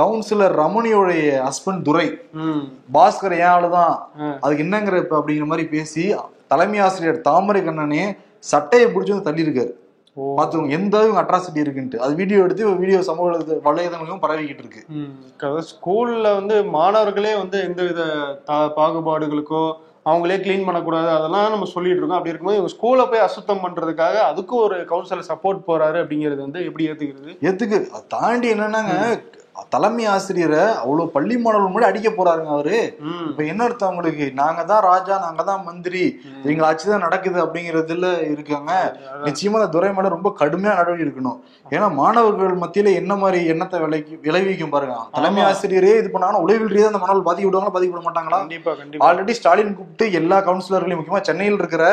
கவுன்சிலர் 0.01 0.55
ரமணியோடைய 0.63 1.25
ஹஸ்பண்ட் 1.47 1.85
துரை 1.89 2.07
பாஸ்கர் 2.97 3.37
ஏன் 3.41 3.53
ஆளுதான். 3.57 3.95
அதுக்கு 4.45 4.65
என்னங்கிற 4.67 5.03
இப்ப 5.05 5.17
அப்படிங்கிற 5.21 5.49
மாதிரி 5.53 5.67
பேசி 5.75 6.05
தலைமை 6.53 6.79
ஆசிரியர் 6.87 7.25
தாமரை 7.29 7.63
கண்ணனே 7.65 8.05
சட்டையை 8.53 8.87
பிடிச்சி 8.93 9.13
வந்து 9.13 9.29
தள்ளி 9.29 9.45
இருக்காரு 9.47 9.73
ஓ. 10.17 10.39
பாத்துக்கோங்க 10.39 10.71
எந்த 10.71 10.99
அளவுக்கு 10.99 11.23
அட்ராசிட்டி 11.23 11.65
இருக்குன்ட்டு. 11.65 11.97
அது 11.97 12.15
வீடியோ 12.15 12.43
எடுத்து 12.43 12.77
வீடியோ 12.77 13.03
சமூக 13.03 13.31
வலைத- 13.31 13.61
வலைதளங்களும் 13.65 14.23
பரவிக்கிட்டு 14.23 14.59
இருக்கு. 14.59 14.83
ஸ்கூல்ல 15.63 16.35
வந்து 16.35 16.65
மாணவர்களே 16.65 17.37
வந்து 17.37 17.61
எந்தவித 17.61 18.03
தா- 18.47 18.73
பாகுபாடுகளுக்கோ 18.77 19.63
அவங்களே 20.05 20.37
க்ளீன் 20.37 20.65
பண்ணக்கூடாது 20.65 21.09
அதெல்லாம் 21.09 21.51
நம்ம 21.51 21.65
சொல்லிட்டு 21.65 21.99
இருக்கோம். 21.99 22.19
அப்படி 22.19 22.35
இருக்கும்போது 22.35 22.59
இவங்க 22.59 22.73
ஸ்கூலை 22.75 23.11
போய் 23.11 23.21
அசுத்தம் 23.21 23.59
பண்றதுக்காக 23.59 24.15
அதுக்கும் 24.31 24.63
ஒரு 24.63 24.77
கவுன்சிலர் 24.81 25.29
சப்போர்ட் 25.29 25.63
போறாரு 25.67 25.99
அப்படிங்கிறது 26.03 26.37
வந்து 26.37 26.65
எப்படி 26.65 26.91
ஏத்துக்கிறது? 26.91 27.39
எதுக்கு 27.41 27.89
அதை 27.91 28.01
தாண்டி 28.09 28.53
என்னன்னாங்க 28.53 28.95
தலைமை 29.73 30.05
ஆசிரியரை 30.13 30.63
அவ்வளவு 30.83 31.13
பள்ளி 31.15 31.35
மாணவர்கள் 31.43 31.73
முன்னாடி 31.73 31.91
அடிக்க 31.91 32.09
போறாருங்க 32.17 32.51
அவரு. 32.57 32.79
இப்ப 33.31 33.43
என்ன 33.53 33.65
அர்த்தம் 33.67 33.89
அவங்களுக்கு? 33.89 34.27
நாங்க 34.41 34.61
தான் 34.71 34.83
ராஜா 34.89 35.15
நாங்க 35.25 35.43
தான் 35.51 35.63
மந்திரி. 35.69 36.05
எங்க 36.51 36.63
ஆட்சி 36.69 36.87
தான் 36.93 37.05
நடக்குது 37.07 37.39
அப்படிங்கறதுல 37.45 38.09
இருக்காங்க. 38.33 38.73
நிச்சயமா 39.27 39.59
அந்த 39.61 39.71
துறை 39.77 39.91
மேல 39.97 40.13
ரொம்ப 40.17 40.31
கடுமையா 40.41 40.77
நடவடிக்கை 40.79 41.07
எடுக்கணும். 41.07 41.39
ஏன்னா 41.75 41.89
மாணவர்கள் 42.01 42.63
மத்தியில 42.65 42.95
என்ன 43.01 43.13
மாதிரி 43.23 43.41
எண்ணத்தை 43.55 43.81
விளைக்கி 43.85 44.17
விளைவிக்கும் 44.27 44.75
பாருங்க. 44.75 44.97
தலைமை. 45.19 45.43
ஆசிரியரே 45.51 45.93
இது 46.01 46.11
பண்ணாங்கன்னா 46.15 46.45
உளவியல் 46.47 46.75
ரீதியா 46.75 46.91
அந்த 46.93 47.03
மாணவர்கள் 47.05 47.29
பாதிக்க 47.29 47.49
விடுவாங்களா 47.49 47.77
பாதிக்கப்பட 47.77 48.05
மாட்டாங்களா? 48.09 48.41
கண்டிப்பா 48.45 48.75
கண்டிப்பா. 48.81 49.07
ஆல்ரெடி 49.09 49.35
ஸ்டாலின் 49.41 49.77
கூப்பிட்டு 49.79 50.07
எல்லா 50.23 50.39
கவுன்சிலர்களையும் 50.49 51.01
முக்கியமா 51.03 51.23
சென்னையில் 51.31 51.61
இருக்கிற 51.63 51.85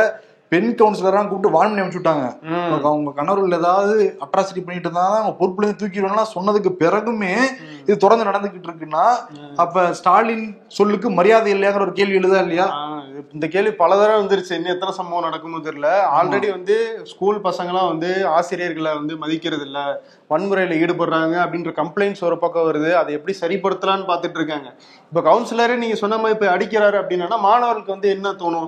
பெண் 0.51 0.69
கவுன்சிலரா 0.77 1.19
கூப்பிட்டு 1.21 1.49
வான் 1.49 1.73
அனுப்பிச்சு 1.73 1.99
விட்டாங்க. 1.99 2.27
ம். 2.49 2.69
அவங்க 2.85 3.11
கணவர்கள் 3.11 3.57
ஏதாவது 3.57 3.95
அட்ராசிட்டி 4.25 4.61
பண்ணிட்டு 4.61 4.87
இருந்தா 4.87 5.07
அவங்க 5.13 5.33
பொறுப்புல 5.39 5.65
இருந்து 5.65 5.81
தூக்கிடுவாங்கன்னா 5.81 6.27
சொன்னதுக்கு 6.33 6.71
பிறகுமே 6.79 7.33
இது 7.81 7.97
தொடர்ந்து 7.97 8.27
நடந்துகிட்டு 8.29 8.69
இருக்குன்னா 8.69 9.03
அப்ப 9.57 9.83
ஸ்டாலின் 9.91 10.45
சொல்லுக்கு 10.77 11.09
மரியாதை 11.09 11.51
இல்லையாங்கிற 11.53 11.85
ஒரு 11.87 11.93
கேள்வி 11.93 12.19
எழுதா 12.19 12.39
இல்லையா? 12.39 12.65
இந்த 13.33 13.47
கேள்வி 13.47 13.71
பல 13.73 13.91
தடவை 13.95 14.17
வந்துருச்சு. 14.19 14.53
இன்னும் 14.53 14.73
எத்தனை 14.73 14.93
சம்பவம் 14.93 15.25
நடக்குமோ 15.25 15.59
தெரியல. 15.59 15.89
ஆல்ரெடி 16.17 16.49
வந்து 16.51 16.75
ஸ்கூல் 17.03 17.39
பசங்களாம் 17.43 17.87
வந்து 17.87 18.09
ஆசிரியர்களை 18.33 18.93
வந்து 18.93 19.15
மதிக்கிறது 19.17 19.65
இல்ல 19.65 19.79
வன்முறையில 20.29 20.79
ஈடுபடுறாங்க 20.81 21.35
அப்படின்ற 21.43 21.73
கம்ப்ளைண்ட்ஸ் 21.79 22.23
ஒரு 22.23 22.37
பக்கம் 22.39 22.67
வருது. 22.69 22.91
அதை 22.93 23.13
எப்படி 23.13 23.35
சரிப்படுத்தலாம்னு 23.41 24.09
பார்த்துட்டு 24.09 24.39
இருக்காங்க. 24.41 24.69
இப்ப 25.11 25.21
கவுன்சிலரே 25.21 25.77
நீங்க 25.77 25.95
சொன்ன 25.95 26.17
மாதிரி 26.17 26.37
இப்ப 26.37 26.49
அடிக்கிறாரு 26.55 26.99
அப்படின்னா 27.01 27.39
மாணவர்களுக்கு 27.41 27.91
வந்து 27.91 28.09
என்ன 28.09 28.33
தோணும். 28.41 28.67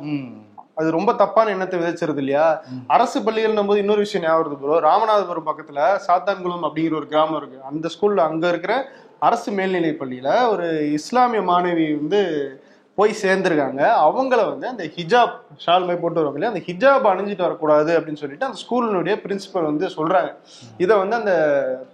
அது 0.75 0.91
ரொம்ப 0.91 1.13
தப்பான 1.13 1.49
எண்ணத்தை 1.49 1.79
விதைச்சிருது 1.79 2.17
இல்லையா? 2.17 2.63
அரசு 2.87 3.23
பள்ளிகள் 3.23 3.65
போது 3.65 3.79
இன்னொரு 3.79 3.99
விஷயம் 3.99 4.27
ஞாபகம் 4.27 4.59
ப்ரோ. 4.59 4.79
ராமநாதபுரம் 4.79 5.49
பக்கத்துல 5.49 5.79
சாத்தான்குளம் 6.07 6.65
அப்படிங்கிற 6.67 6.95
ஒரு 6.95 7.07
கிராமம் 7.07 7.37
இருக்கு. 7.37 7.63
அந்த 7.63 7.89
ஸ்கூல்ல 7.89 8.17
அங்க 8.19 8.47
இருக்கிற 8.47 8.87
அரசு 9.19 9.51
மேல்நிலை 9.51 9.97
பள்ளியில 9.99 10.49
ஒரு 10.49 10.91
இஸ்லாமிய 10.91 11.41
மாணவி 11.41 11.97
வந்து 11.97 12.21
போய் 12.95 13.15
சேர்ந்திருக்காங்க. 13.21 13.81
அவங்கள 14.01 14.49
வந்து 14.49 14.67
அந்த 14.67 14.83
ஹிஜாப் 14.85 15.35
ஷால் 15.65 15.79
மாதிரி 15.79 16.01
போட்டு 16.01 16.23
வருவாங்க 16.23 16.39
இல்லையா? 16.39 16.53
அந்த 16.53 16.61
ஹிஜாப் 16.65 17.11
அணிஞ்சிட்டு 17.11 17.37
வரக்கூடாது 17.37 17.99
அப்படின்னு 17.99 18.15
சொல்லிட்டு 18.15 18.45
அந்த 18.45 18.57
ஸ்கூலினுடைய 18.57 19.15
பிரின்சிபல் 19.23 19.63
வந்து 19.63 19.87
சொல்றாங்க. 19.87 20.31
இதை 20.77 20.97
வந்து 20.97 21.15
அந்த 21.15 21.33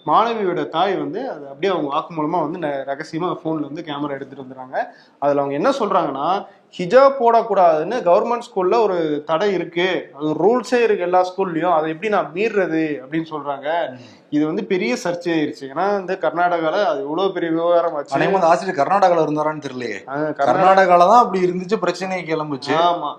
மாணவியோட 0.05 0.69
தாய் 0.69 0.97
வந்து 0.97 1.29
அது 1.29 1.47
அப்படியே 1.47 1.73
அவங்க 1.73 1.95
வாக்குமூலமா 1.95 2.41
வந்து 2.41 2.59
ந- 2.59 2.85
ரகசியமா 2.87 3.37
ஃபோன்ல 3.41 3.61
வந்து 3.61 3.81
கேமரா 3.81 4.09
எடுத்துட்டு 4.09 4.45
வந்துறாங்க 4.45 4.75
அதுல 5.19 5.41
அவங்க 5.41 5.53
என்ன 5.53 5.69
சொல்றாங்கன்னா 5.69 6.27
ஹிஜாப் 6.77 7.19
போடக்கூடாதுன்னு 7.19 7.97
கவர்மெண்ட் 8.07 8.47
ஸ்கூல்ல 8.47 8.81
ஒரு 8.81 9.23
தடை 9.25 9.53
இருக்கு. 9.53 10.11
அது 10.15 10.27
ரூல்ஸே 10.33 10.79
இருக்கு 10.83 11.03
எல்லா 11.03 11.25
ஸ்கூல்லயும் 11.29 11.73
அதை 11.73 11.89
எப்படி 11.89 12.09
நான் 12.09 12.31
மீறுறது 12.33 12.81
அப்படின்னு 13.01 13.25
சொல்றாங்க. 13.31 13.97
இது 14.29 14.45
வந்து 14.45 14.63
பெரிய 14.65 14.97
சர்ச்சை 15.03 15.31
ஆயிருச்சு. 15.35 15.61
ஏன்னா 15.61 15.85
வந்து 15.91 16.17
கர்நாடகால 16.21 16.83
அது 16.83 17.01
எவ்வளவு 17.01 17.31
பெரிய 17.31 17.51
விவகாரம் 17.51 17.95
ஆச்சு. 17.95 18.15
ஆசிரியர் 18.45 18.79
கர்நாடகால 18.81 19.25
இருந்தாரான்னு 19.25 19.65
தெரியலையே. 19.67 19.99
கர்நாடகால 20.41 20.97
தான் 20.97 21.23
அப்படி 21.25 21.45
இருந்துச்சு 21.45 21.75
பிரச்சனை 21.75 22.23
கிளம்புச்சு. 22.23 22.75
ஆமா. 22.89 23.11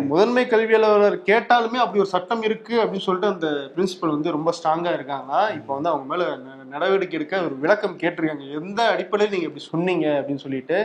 முதன்மை 0.00 0.46
கல்வி 0.46 0.74
அலுவலர் 0.74 1.16
கேட்டாலுமே 1.26 1.76
அப்படி 1.76 1.98
ஒரு 1.98 2.06
சட்டம் 2.06 2.42
இருக்கு 2.42 2.82
அப்படின்னு 2.82 2.98
சொல்லிட்டு 2.98 3.32
அந்த 3.32 3.46
பிரின்சிபல் 3.76 4.10
வந்து 4.10 4.30
ரொம்ப 4.30 4.52
ஸ்ட்ராங்கா 4.52 4.90
இருக்காங்கன்னா 4.94 5.54
இப்போ 5.54 5.74
வந்து 5.74 5.88
அவங்க 5.88 6.04
மேல 6.06 6.36
ந- 6.36 6.64
நடவடிக்கை 6.66 7.18
எடுக்க 7.18 7.42
ஒரு 7.42 7.56
விளக்கம் 7.56 7.98
கேட்டிருக்காங்க. 7.98 8.60
எந்த 8.60 8.88
அடிப்படையில் 8.88 9.34
நீங்க 9.34 9.46
இப்படி 9.46 9.64
சொன்னீங்க 9.70 10.08
அப்படின்னு 10.10 10.36
சொல்லிட்டு. 10.36 10.78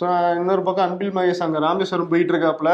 ஸோ 0.00 0.04
இன்னொரு 0.36 0.62
பக்கம் 0.62 0.90
அன்பில் 0.90 1.14
மகேஷ் 1.14 1.38
அங்க 1.38 1.58
ராமேஸ்வரம் 1.58 2.08
போயிட்டு 2.08 2.32
இருக்காப்புல. 2.32 2.72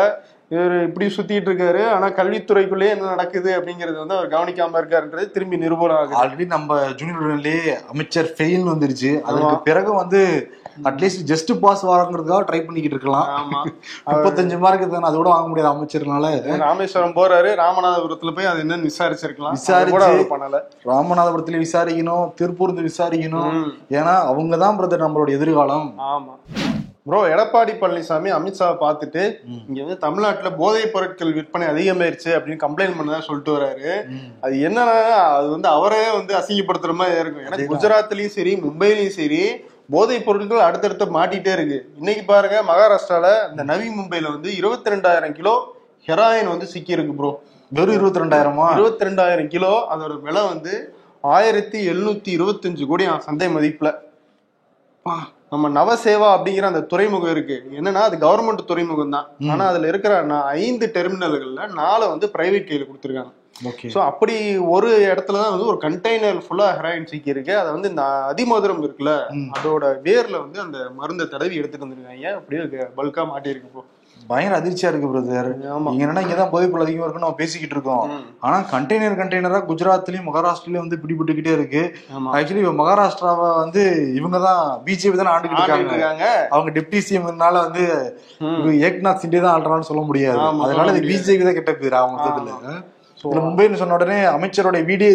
இவர் 0.49 0.83
இப்படி 0.83 1.07
சுத்திட்டு 1.07 1.47
இருக்காரு. 1.47 1.89
ஆனா 1.89 2.09
கல்வித்துறைக்குள்ளேயே 2.09 2.89
என்ன 2.89 3.05
நடக்குது 3.05 3.61
அப்படிங்கறது 3.61 4.07
வந்து 4.07 4.17
அவர் 4.17 4.29
கவனிக்காம 4.29 4.85
இருக்காருன்றது 4.85 5.31
திரும்பி 5.31 5.57
நிரூபணம் 5.57 5.97
ஆகுது 5.97 6.17
ஆல்ரெடி 6.17 6.47
நம்ம 6.47 6.93
ஜூனியர் 6.95 7.83
அமைச்சர் 7.91 8.33
ஃபெயில் 8.39 8.67
வந்துருச்சு. 8.67 9.21
அதற்கு 9.21 9.59
பிறகு 9.59 9.95
வந்து 9.95 10.51
அட்லீஸ்ட் 10.85 11.27
ஜஸ்ட் 11.27 11.59
பாஸ் 11.61 11.87
வாங்குறதுக்காக 11.87 12.41
ட்ரை 12.41 12.45
பண்ணிக்கிட்டு 12.47 12.83
இருக்கலாம். 12.83 13.53
முப்பத்தஞ்சு 14.07 14.59
மார்க் 14.59 14.91
தானே 14.91 15.17
அதோட 15.17 15.23
வாங்க 15.23 15.49
முடியாது 15.49 15.75
அமைச்சர்னால. 15.75 16.57
ராமேஸ்வரம் 16.57 17.15
போறாரு. 17.15 17.65
ராமநாதபுரத்துல 17.65 18.35
போய் 18.35 18.45
அது 18.45 18.63
என்னன்னு 18.63 18.89
விசாரிச்சிருக்கலாம். 18.89 19.57
விசாரிச்சு- 19.67 20.27
பண்ணல. 20.31 20.61
ராமநாதபுரத்துல 20.85 21.67
விசாரிக்கணும் 21.67 22.35
திருப்பூர் 22.35 22.73
இருந்து 22.73 22.93
விசாரிக்கணும். 22.95 23.71
ஏன்னா 23.91 24.17
அவங்க 24.17 24.57
தான் 24.57 24.79
பிரதர் 24.79 25.11
நம்மளோட 25.11 25.31
எதிர்காலம். 25.31 25.95
ஆமா. 25.99 26.61
ப்ரோ 27.07 27.19
எடப்பாடி 27.33 27.73
பழனிசாமி 27.81 28.31
அமித்ஷாவை 28.37 28.77
பார்த்துட்டு 28.83 29.23
இங்க 29.69 29.79
வந்து 29.83 29.97
தமிழ்நாட்டுல 30.05 30.49
போதைப் 30.63 30.93
பொருட்கள் 30.95 31.35
விற்பனை 31.37 31.67
அதிகமாயிருச்சு 31.73 32.31
அப்படின்னு 32.37 32.63
கம்ப்ளைண்ட் 32.65 32.97
பண்ணதா 32.99 33.21
சொல்லிட்டு 33.27 33.53
வராரு. 33.57 33.91
அது 34.45 34.55
என்னன்னா 34.69 34.97
அது 35.37 35.47
வந்து 35.55 35.69
அவரே 35.77 36.03
வந்து 36.19 36.33
அசிங்கப்படுத்துற 36.41 36.95
மாதிரி 37.01 37.21
இருக்கும். 37.23 37.45
ஏன்னா 37.47 37.59
குஜராத்லயும் 37.73 38.35
சரி 38.39 38.55
மும்பைலயும் 38.65 39.17
சரி 39.21 39.41
போதைப் 39.95 40.27
பொருட்கள் 40.27 40.67
அடுத்தடுத்து 40.69 41.07
மாட்டிட்டே 41.19 41.53
இருக்கு. 41.59 41.79
இன்னைக்கு 42.01 42.25
பாருங்க 42.33 42.57
மகாராஷ்டிரால 42.71 43.29
இந்த 43.53 43.65
நவி 43.71 43.89
மும்பைல 43.99 44.33
வந்து 44.37 44.51
இருபத்தி 44.61 44.93
ரெண்டாயிரம் 44.95 45.37
கிலோ 45.39 45.55
ஹெராயின் 46.09 46.53
வந்து 46.55 46.69
சிக்கி 46.75 46.93
இருக்கு 46.97 47.15
ப்ரோ 47.21 47.31
வெறும் 47.73 47.97
இருபத்தி 47.99 48.23
ரெண்டாயிரமா 48.23 48.67
இருபத்தி 48.77 49.09
ரெண்டாயிரம் 49.09 49.53
கிலோ 49.55 49.73
அதோட 49.93 50.17
விலை 50.27 50.45
வந்து 50.53 50.75
ஆயிரத்தி 51.37 51.79
எழுநூத்தி 51.93 52.31
இருபத்தஞ்சு 52.39 52.85
கோடி 52.91 53.07
சந்தை 53.29 53.51
மதிப்புல. 53.55 53.89
நம்ம 55.53 55.69
நவசேவா 55.79 56.29
அப்படிங்கிற 56.37 56.67
அந்த 56.71 56.83
துறைமுகம் 56.93 57.33
இருக்கு. 57.35 57.57
என்னன்னா 57.79 58.01
அது 58.09 58.17
கவர்மெண்ட் 58.25 58.71
துறைமுகம் 58.71 59.15
தான். 59.17 59.27
ஆனா 59.53 59.65
அதுல 59.73 59.89
இருக்கிற 59.93 60.15
ஐந்து 60.65 60.87
டெர்மினல்கள்ல 60.97 61.67
நாலு 61.81 62.05
வந்து 62.13 62.29
பிரைவேட் 62.37 62.69
கையில 62.71 62.87
கொடுத்துருக்காங்க. 62.89 63.33
ஓகே. 63.71 63.91
சோ 63.93 63.99
அப்படி 64.11 64.35
ஒரு 64.77 64.89
இடத்துல 65.11 65.41
தான் 65.43 65.53
வந்து 65.55 65.69
ஒரு 65.73 65.79
கண்டெய்னர் 65.85 66.41
ஃபுல்லா 66.47 66.67
ஹெராயின் 66.79 67.09
சிக்கி 67.13 67.33
இருக்கு. 67.35 67.53
அதை 67.61 67.71
வந்து 67.77 67.91
இந்த 67.93 68.05
அதிமதுரம் 68.31 68.83
இருக்குல்ல 68.85 69.13
அதோட 69.59 69.85
வேர்ல 70.07 70.37
வந்து 70.45 70.61
அந்த 70.65 70.79
மருந்தை 70.99 71.27
தடவி 71.35 71.61
எடுத்துட்டு 71.61 71.87
வந்திருக்காங்க. 71.87 72.33
அப்படியே 72.41 72.89
பல்கா 72.99 73.25
மாட்டி 73.33 73.53
இருக்கு 73.55 73.71
இப்போ. 73.73 73.85
பயங்கர 74.31 74.55
அதிர்ச்சியா 74.61 74.89
இருக்கு 74.91 75.09
பிரதர் 75.11 75.49
நீங்க 75.87 76.03
என்னன்னா 76.05 76.23
இங்கதான் 76.25 76.51
போதைப்பொருள் 76.53 76.85
அதிகமா 76.85 77.05
இருக்குன்னு 77.05 77.27
நம்ம 77.27 77.39
பேசிக்கிட்டு 77.41 77.77
இருக்கோம். 77.77 78.07
ஆனா 78.47 78.57
கண்டெய்னர் 78.73 79.19
கண்டெய்னரா 79.21 79.61
குஜராத்லயும் 79.69 80.27
மகாராஷ்டிரலயும் 80.29 80.85
வந்து 80.85 81.01
பிடிபட்டுக்கிட்டே 81.03 81.53
இருக்கு. 81.59 81.83
ஆக்சுவலி 82.37 82.63
இப்ப 82.65 82.75
மகாராஷ்டிராவை 82.83 83.49
வந்து 83.63 83.83
இவங்க 84.19 84.41
தான் 84.49 84.65
பிஜேபி 84.87 85.17
தான் 85.21 85.33
ஆண்டுகிட்டு 85.35 85.63
இருக்காங்க. 85.63 86.25
அவங்க 86.55 86.73
டெப்டி 86.79 87.01
சிஎம்னால 87.09 87.55
வந்து 87.67 87.85
ஏக்நாத் 88.89 89.23
சிண்டே 89.25 89.43
தான் 89.47 89.55
ஆள்றான்னு 89.57 89.91
சொல்ல 89.91 90.05
முடியாது. 90.11 90.41
அதனால 90.67 90.89
இது. 90.93 91.09
பிஜேபி 91.13 91.47
தான் 91.49 91.59
கெட்ட 91.61 91.75
பேர் 91.83 92.01
அவங்க 92.03 92.29
இதுல. 92.33 92.53
மும்பைன்னு 93.45 93.81
சொன்ன 93.81 93.95
உடனே 93.97 94.17
அமைச்சரோட 94.37 94.79
வீடியோ 94.89 95.11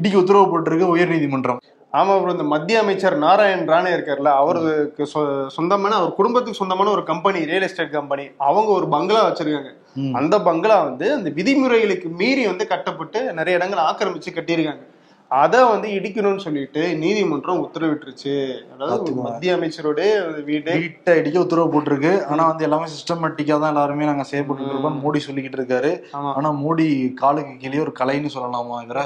இடிக்க 0.00 0.16
உத்தரவு 0.20 0.50
போட்டிருக்கு 0.52 0.92
உயர் 0.94 1.14
நீதிமன்றம் 1.14 1.62
ஆமா 1.92 2.12
அப்புறம் 2.12 2.30
இந்த 2.30 2.42
மத்திய 2.42 2.80
அமைச்சர் 2.80 3.18
நாராயண் 3.18 3.68
ராணே 3.68 3.90
இருக்கார்ல 3.90 4.28
அவருக்கு 4.34 5.08
சொ- 5.14 5.46
சொந்தமான 5.46 5.94
அவர் 5.94 6.14
குடும்பத்துக்கு 6.14 6.58
சொந்தமான 6.58 6.90
ஒரு 6.90 7.04
கம்பெனி 7.04 7.44
ரியல் 7.44 7.62
எஸ்டேட் 7.62 7.90
கம்பெனி 7.90 8.28
அவங்க 8.38 8.70
ஒரு 8.70 8.88
பங்களா 8.88 9.28
வச்சிருக்காங்க. 9.28 9.70
அந்த 10.12 10.40
பங்களா 10.42 10.82
வந்து 10.82 11.12
அந்த 11.12 11.30
விதிமுறைகளுக்கு 11.30 12.08
மீறி 12.08 12.46
வந்து 12.46 12.66
கட்டப்பட்டு 12.66 13.32
நிறைய 13.32 13.58
இடங்கள் 13.58 13.84
ஆக்கிரமிச்சு 13.84 14.32
கட்டியிருக்காங்க. 14.32 14.86
அதை 15.28 15.64
வந்து 15.64 15.88
இடிக்கணும்னு 15.88 16.38
சொல்லிட்டு 16.38 16.96
நீதிமன்றம் 16.96 17.64
உத்தரவிட்டுருச்சு. 17.64 18.54
அதாவது. 18.74 19.12
மத்திய 19.22 19.54
அமைச்சருடைய 19.54 20.42
வீடு. 20.44 20.72
வீட்டை 20.72 21.18
அடிக்க 21.18 21.40
உத்தரவு 21.40 21.80
போட்டிருக்கு. 21.80 22.24
ஆனா 22.24 22.46
வந்து 22.46 22.62
எல்லாமே 22.62 22.84
சிஸ்டமேட்டிக்கா 22.84 23.58
தான் 23.58 23.74
எல்லாருமே 23.74 24.04
நாங்க 24.04 24.22
செயல்பட்டு 24.22 24.62
இருக்கோம் 24.64 25.00
மோடி 25.04 25.16
சொல்லிக்கிட்டு 25.16 25.60
இருக்காரு. 25.60 26.02
ஆனா 26.12 26.52
மோடி 26.52 27.14
காலுக்கு 27.14 27.56
கீழே 27.56 27.78
ஒரு 27.78 27.92
கலைன்னு 27.98 28.28
சொல்லலாமா 28.34 28.76
இவர? 28.88 29.00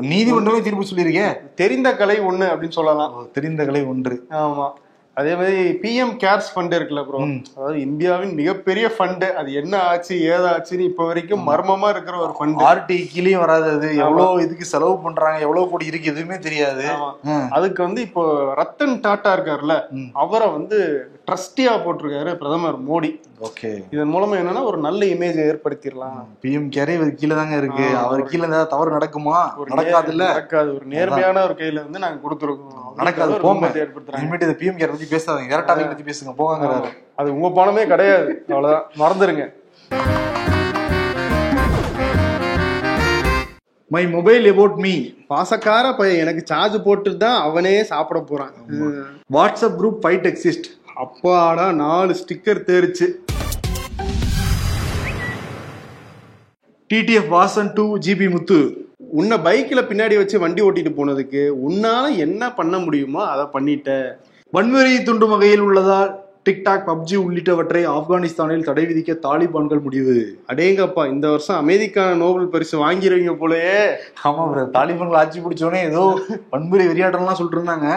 நீதிமன்றமே 0.00 0.60
தீர்ப்பு 0.60 0.84
சொல்லியிருக்கேன் 0.84 1.54
தெரிந்த 1.54 1.96
கலை 1.96 2.20
ஒண்ணு 2.20 2.46
அப்படின்னு 2.48 2.70
சொல்லலாம். 2.70 3.28
தெரிந்த 3.32 3.64
கலை 3.64 3.84
ஒன்று. 3.84 4.26
ஆமா. 4.30 4.70
அதே 5.16 5.34
மாதிரி 5.34 5.60
பிஎம் 5.82 6.12
கேர்ஸ் 6.22 6.48
ஃபண்ட் 6.54 6.74
இருக்குல்ல 6.76 7.02
ப்ரோ. 7.06 7.20
அதாவது 7.56 7.78
இந்தியாவின் 7.80 8.34
மிகப்பெரிய 8.34 8.86
ஃபண்டு 8.96 9.28
அது 9.40 9.50
என்ன 9.60 9.74
ஆச்சு 9.90 10.14
ஏதாச்சுன்னு 10.32 10.88
இப்ப 10.90 11.06
வரைக்கும் 11.06 11.46
மர்மமா 11.50 11.88
இருக்கிற 11.94 12.16
ஒரு 12.18 12.34
ஃபண்ட் 12.38 12.64
ஆர்டி 12.70 12.98
கீழேயும் 13.12 13.44
வராது 13.44 13.68
அது. 13.76 13.90
எவ்வளவு 13.96 14.42
இதுக்கு 14.42 14.64
செலவு 14.64 14.96
பண்றாங்க 14.98 15.38
எவ்வளவு 15.38 15.70
கோடி 15.70 15.86
இருக்கு 15.92 16.12
எதுவுமே 16.14 16.38
தெரியாது. 16.38 16.86
அதுக்கு 17.58 17.82
வந்து 17.82 18.02
இப்போ 18.08 18.24
ரத்தன் 18.62 18.96
டாட்டா 19.06 19.32
இருக்காருல்ல. 19.36 19.76
அவரை 20.24 20.48
வந்து 20.50 20.78
ட்ரஸ்டியா 21.28 21.72
போட்டிருக்காரு 21.84 22.32
பிரதமர் 22.40 22.76
மோடி. 22.88 23.08
ஓகே. 23.46 23.70
இதன் 23.94 24.12
மூலமா 24.14 24.34
என்னன்னா 24.40 24.60
ஒரு 24.64 24.78
நல்ல 24.78 25.06
இமேஜ் 25.06 25.38
ஏற்படுத்திடலாம். 25.46 26.20
பிஎம் 26.42 26.68
கேரே 26.76 26.92
இவர் 26.98 27.18
கீழே 27.20 27.34
தாங்க 27.34 27.56
இருக்கு. 27.56 27.86
அவர் 28.04 28.22
கீழே 28.22 28.46
ஏதாவது 28.50 28.72
தவறு 28.74 28.90
நடக்குமா? 28.96 29.38
நடக்காது 29.72 30.12
இல்ல 30.14 30.26
நடக்காது. 30.32 30.68
ஒரு 30.76 30.86
நேர்மையான 30.92 31.42
ஒரு 31.42 31.56
கையில 31.62 31.82
வந்து 31.86 32.02
நாங்க 32.04 32.20
கொடுத்துருக்கோம். 32.26 32.84
நடக்காது. 33.00 33.32
ஏற்படுத்துறாங்க. 33.84 34.20
இனிமேட்டு 34.22 34.46
இந்த 34.48 34.56
பிஎம் 34.60 34.78
கேர் 34.80 34.94
பத்தி 35.06 35.16
பேசாதீங்க. 35.16 35.52
வேற 35.54 35.62
டாபிக் 35.68 35.90
பத்தி 35.92 36.04
பேசுங்க. 36.10 36.32
போங்கிறாரு 36.38 36.90
அது 37.20 37.28
உங்க 37.36 37.48
பணமே 37.58 37.82
கிடையாது. 37.92 38.30
அவ்வளவுதான். 38.48 38.86
மறந்துருங்க. 39.02 39.44
மை 43.94 44.02
மொபைல் 44.14 44.46
அபவுட் 44.50 44.78
மீ 44.84 44.92
பாசக்கார 45.32 45.86
பையன். 45.98 46.22
எனக்கு 46.22 46.42
சார்ஜ் 46.50 46.76
போட்டு 46.86 47.10
தான் 47.16 47.38
அவனே 47.48 47.74
சாப்பிட 47.90 48.20
போறான். 48.30 48.54
வாட்ஸ்அப் 49.36 49.76
குரூப் 49.80 50.00
ஃபைட் 50.02 50.26
எக்ஸிஸ்ட் 50.30 50.68
அப்பாடா 51.04 51.66
நாலு 51.82 52.12
sticker 52.22 52.60
தேரிச்சு. 52.70 53.06
TTF 56.90 57.30
Vasan 57.36 57.72
too 57.78 57.86
GP 58.06 58.28
Muthu. 58.34 58.60
உன்னை 59.20 59.36
பைக்ல 59.46 59.80
பின்னாடி 59.88 60.16
வச்சு 60.16 60.36
வண்டி 60.44 60.62
ஓட்டிட்டு 60.62 60.92
போனதுக்கு 60.98 61.42
உன்னால 61.68 62.16
என்ன 62.26 62.52
பண்ண 62.58 62.76
முடியுமோ 62.78 63.22
அதை 63.32 63.44
பண்ணிட்ட. 63.54 63.90
வன்முறை 64.54 64.92
துண்டும் 65.06 65.32
வகையில் 65.32 65.62
உள்ளதால் 65.66 66.10
டிக்டாக் 66.46 66.84
பப்ஜி 66.88 67.16
உள்ளிட்டவற்றை 67.24 67.80
ஆப்கானிஸ்தானில் 67.94 68.66
தடை 68.66 68.82
விதிக்க 68.88 69.12
தாலிபான்கள் 69.24 69.80
முடிவு. 69.86 70.14
அடேங்கப்பா 70.50 71.02
இந்த 71.12 71.26
வருஷம் 71.32 71.58
அமைதிக்கான 71.62 72.10
நோபல் 72.20 72.52
பரிசு 72.52 72.74
வாங்கிடுவீங்க 72.82 73.32
போலயே. 73.40 73.72
ஆமா 74.28 74.42
bro. 74.50 74.62
தாலிபான்கள் 74.76 75.20
ஆட்சி 75.22 75.40
பிடிச்சோடனே 75.46 75.80
ஏதோ 75.90 76.02
வன்முறை 76.52 76.84
வெறியாட்டம்லாம் 76.90 77.38
சொல்லிட்டு 77.38 77.58
இருந்தாங்க 77.60 77.88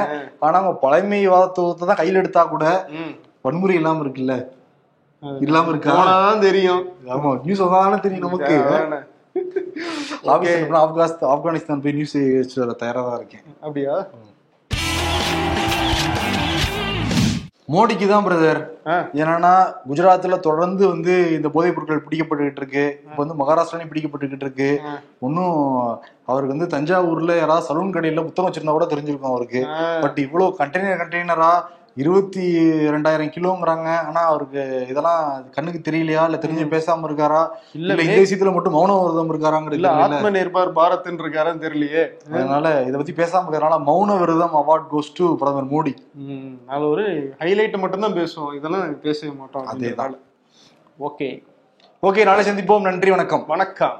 ஆனா 0.45 0.55
அவங்க 0.59 0.73
பழமைவாதத்துவத்தை 0.85 1.85
தான் 1.91 2.01
கையில் 2.01 2.19
எடுத்தா 2.21 2.43
கூட 2.53 2.65
வன்முறை 3.47 3.75
இல்லாம 3.81 4.03
இருக்குல்ல? 4.05 4.37
இல்லாம 5.47 5.69
இருக்கா? 5.73 5.93
தெரியும். 6.47 6.83
ஆமா 7.15 7.29
நியூஸ் 7.45 7.63
வந்தாதானே 7.65 7.99
தெரியும் 8.07 8.27
நமக்கு. 8.27 8.57
ஆப்கானிஸ்தான் 11.35 11.85
போய் 11.85 11.97
நியூஸ் 11.99 12.17
வச்சு 12.41 12.59
வர 12.63 12.73
தயாரா 12.83 13.03
தான் 13.09 13.19
இருக்கேன். 13.21 13.45
அப்படியா? 13.65 13.95
மோடிக்கு 17.73 18.05
தான் 18.11 18.23
பிரதர். 18.25 18.59
என்னன்னா 19.21 19.51
குஜராத்ல 19.89 20.37
தொடர்ந்து 20.45 20.83
வந்து 20.91 21.13
இந்த 21.35 21.47
போதைப் 21.55 21.75
பொருட்கள் 21.75 22.05
பிடிக்கப்பட்டுக்கிட்டு 22.05 22.61
இருக்கு 22.61 22.85
இப்போ 23.07 23.19
வந்து 23.23 23.35
மகாராஷ்டிராலையும் 23.41 23.91
பிடிக்கப்பட்டுக்கிட்டு 23.91 24.45
இருக்கு. 24.47 24.69
ஒன்னும் 25.25 25.57
அவருக்கு 26.31 26.53
வந்து 26.55 26.67
தஞ்சாவூர்ல 26.73 27.35
யாராவது 27.41 27.67
சலூன் 27.67 27.93
கடையில 27.95 28.23
புத்தகம் 28.27 28.47
வச்சிருந்தா 28.49 28.75
கூட 28.77 28.87
தெரிஞ்சிருக்கும் 28.93 29.33
அவருக்கு. 29.33 29.61
பட் 30.05 30.17
இவ்வளவு 30.25 30.57
கண்டெய்னர் 30.61 31.01
கண்டெய்னரா 31.03 31.51
இருபத்தி 31.95 32.43
ரெண்டாயிரம் 32.95 33.31
கிலோங்கிறாங்க. 33.35 34.05
ஆனா 34.07 34.21
அவருக்கு 34.21 34.85
இதெல்லாம் 34.89 35.45
கண்ணுக்கு 35.51 35.91
தெரியலையா? 35.91 36.23
இல்ல 36.23 36.39
தெரிஞ்சு 36.41 36.65
பேசாம 36.75 37.07
இருக்காரா? 37.09 37.47
இல்ல 37.73 37.93
இந்த 37.93 38.21
விஷயத்துல 38.21 38.53
மட்டும் 38.53 38.73
மௌன 38.73 38.97
விரதம் 39.01 39.31
இருக்காராங்கிறது 39.33 39.73
இல்ல 39.73 39.89
ஆத்ம 39.89 40.29
நிர்பார் 40.29 40.71
பாரத்ன்னு 40.79 41.23
இருக்காருன்னு 41.25 41.63
தெரியலையே. 41.65 42.03
அதனால 42.31 42.83
இத 42.83 42.97
பத்தி 42.97 43.13
பேசாம 43.13 43.43
இருக்கிறதுனால 43.43 43.79
மௌன 43.89 44.19
விரதம் 44.19 44.53
அவார்ட் 44.53 44.87
கோஸ் 44.91 45.13
டு 45.13 45.37
பிரதமர் 45.37 45.71
மோடி. 45.73 45.93
ம், 46.13 46.57
அதுல 46.67 46.89
ஒரு 46.89 47.35
ஹைலைட் 47.39 47.77
மட்டும் 47.77 47.99
தான் 47.99 48.13
பேசுவோம். 48.13 48.55
இதெல்லாம் 48.55 48.99
பேசவே 48.99 49.33
மாட்டோம் 49.33 49.67
அதேதான். 49.67 50.17
ஓகே. 50.99 51.43
ஓகே 52.03 52.25
நாளை 52.25 52.45
சந்திப்போம். 52.45 52.81
நன்றி 52.81 53.09
வணக்கம். 53.09 53.45
வணக்கம். 53.47 53.97